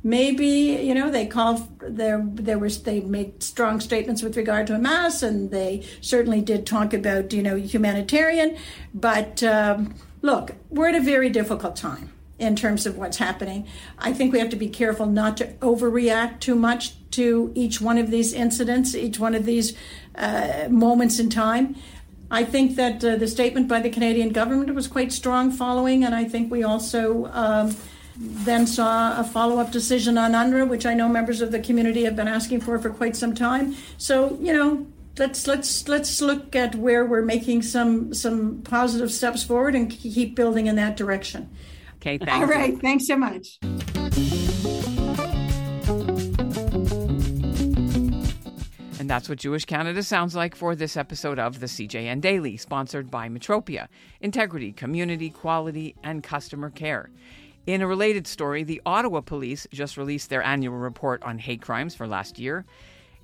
maybe 0.03 0.45
you 0.45 0.93
know 0.95 1.11
they 1.11 1.25
called 1.25 1.67
there 1.79 2.21
there 2.25 2.57
was 2.57 2.83
they 2.83 3.01
made 3.01 3.41
strong 3.43 3.79
statements 3.79 4.23
with 4.23 4.35
regard 4.35 4.67
to 4.67 4.73
Hamas 4.73 5.21
and 5.21 5.51
they 5.51 5.85
certainly 6.01 6.41
did 6.41 6.65
talk 6.65 6.93
about 6.93 7.33
you 7.33 7.43
know 7.43 7.55
humanitarian. 7.55 8.57
But 8.93 9.43
um, 9.43 9.95
look 10.21 10.51
we're 10.69 10.89
at 10.89 10.95
a 10.95 11.01
very 11.01 11.29
difficult 11.29 11.75
time 11.75 12.11
in 12.39 12.55
terms 12.55 12.87
of 12.87 12.97
what's 12.97 13.17
happening. 13.17 13.67
I 13.99 14.13
think 14.13 14.33
we 14.33 14.39
have 14.39 14.49
to 14.49 14.55
be 14.55 14.69
careful 14.69 15.05
not 15.05 15.37
to 15.37 15.47
overreact 15.59 16.39
too 16.39 16.55
much 16.55 16.95
to 17.11 17.51
each 17.53 17.79
one 17.79 17.99
of 17.99 18.09
these 18.09 18.33
incidents 18.33 18.95
each 18.95 19.19
one 19.19 19.35
of 19.35 19.45
these 19.45 19.75
uh, 20.15 20.67
moments 20.69 21.19
in 21.19 21.29
time. 21.29 21.75
I 22.33 22.45
think 22.45 22.77
that 22.77 23.03
uh, 23.03 23.17
the 23.17 23.27
statement 23.27 23.67
by 23.67 23.81
the 23.81 23.89
Canadian 23.89 24.29
government 24.29 24.73
was 24.73 24.87
quite 24.87 25.11
strong 25.11 25.51
following 25.51 26.03
and 26.03 26.15
I 26.15 26.23
think 26.23 26.49
we 26.49 26.63
also 26.63 27.25
um, 27.33 27.75
then 28.15 28.67
saw 28.67 29.19
a 29.19 29.23
follow-up 29.23 29.71
decision 29.71 30.17
on 30.17 30.33
UNRWA, 30.33 30.67
which 30.67 30.85
I 30.85 30.93
know 30.93 31.07
members 31.07 31.41
of 31.41 31.51
the 31.51 31.59
community 31.59 32.03
have 32.03 32.15
been 32.15 32.27
asking 32.27 32.61
for 32.61 32.77
for 32.79 32.89
quite 32.89 33.15
some 33.15 33.33
time. 33.33 33.75
So 33.97 34.37
you 34.41 34.53
know, 34.53 34.85
let's 35.17 35.47
let's 35.47 35.87
let's 35.87 36.21
look 36.21 36.55
at 36.55 36.75
where 36.75 37.05
we're 37.05 37.21
making 37.21 37.61
some 37.61 38.13
some 38.13 38.61
positive 38.63 39.11
steps 39.11 39.43
forward 39.43 39.75
and 39.75 39.89
keep 39.89 40.35
building 40.35 40.67
in 40.67 40.75
that 40.75 40.97
direction. 40.97 41.49
Okay, 41.97 42.17
thanks. 42.17 42.33
All 42.33 42.45
right, 42.45 42.79
thanks 42.81 43.07
so 43.07 43.15
much. 43.15 43.59
And 48.99 49.09
that's 49.09 49.27
what 49.27 49.39
Jewish 49.39 49.65
Canada 49.65 50.03
sounds 50.03 50.35
like 50.35 50.55
for 50.55 50.75
this 50.75 50.95
episode 50.95 51.39
of 51.39 51.59
the 51.59 51.65
CJN 51.65 52.21
Daily, 52.21 52.55
sponsored 52.55 53.09
by 53.09 53.29
Metropia, 53.29 53.87
integrity, 54.19 54.71
community, 54.71 55.31
quality, 55.31 55.95
and 56.03 56.21
customer 56.21 56.69
care. 56.69 57.09
In 57.67 57.81
a 57.81 57.87
related 57.87 58.25
story, 58.25 58.63
the 58.63 58.81
Ottawa 58.87 59.21
police 59.21 59.67
just 59.71 59.95
released 59.95 60.29
their 60.29 60.41
annual 60.41 60.77
report 60.77 61.21
on 61.21 61.37
hate 61.37 61.61
crimes 61.61 61.93
for 61.93 62.07
last 62.07 62.39
year. 62.39 62.65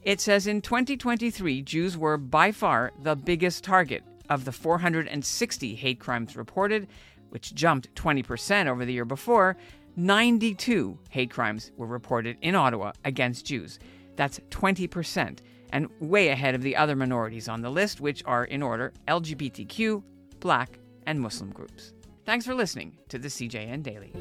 It 0.03 0.21
says 0.21 0.45
in 0.45 0.61
2023, 0.61 1.63
Jews 1.63 1.97
were 1.97 2.17
by 2.17 2.51
far 2.51 2.91
the 3.01 3.15
biggest 3.15 3.63
target 3.63 4.03
of 4.29 4.45
the 4.45 4.51
460 4.51 5.75
hate 5.75 5.99
crimes 5.99 6.35
reported, 6.35 6.87
which 7.29 7.55
jumped 7.55 7.93
20% 7.95 8.67
over 8.67 8.85
the 8.85 8.93
year 8.93 9.05
before. 9.05 9.57
92 9.95 10.99
hate 11.09 11.31
crimes 11.31 11.71
were 11.75 11.87
reported 11.87 12.37
in 12.43 12.53
Ottawa 12.53 12.91
against 13.05 13.45
Jews. 13.45 13.79
That's 14.17 14.39
20%, 14.51 15.39
and 15.73 15.89
way 15.99 16.29
ahead 16.29 16.53
of 16.53 16.61
the 16.61 16.75
other 16.75 16.95
minorities 16.95 17.49
on 17.49 17.61
the 17.61 17.71
list, 17.71 17.99
which 17.99 18.23
are 18.25 18.45
in 18.45 18.61
order 18.61 18.93
LGBTQ, 19.07 20.03
Black, 20.39 20.77
and 21.07 21.19
Muslim 21.19 21.51
groups. 21.51 21.93
Thanks 22.27 22.45
for 22.45 22.53
listening 22.53 22.97
to 23.07 23.17
the 23.17 23.29
CJN 23.29 23.83
Daily. 23.83 24.11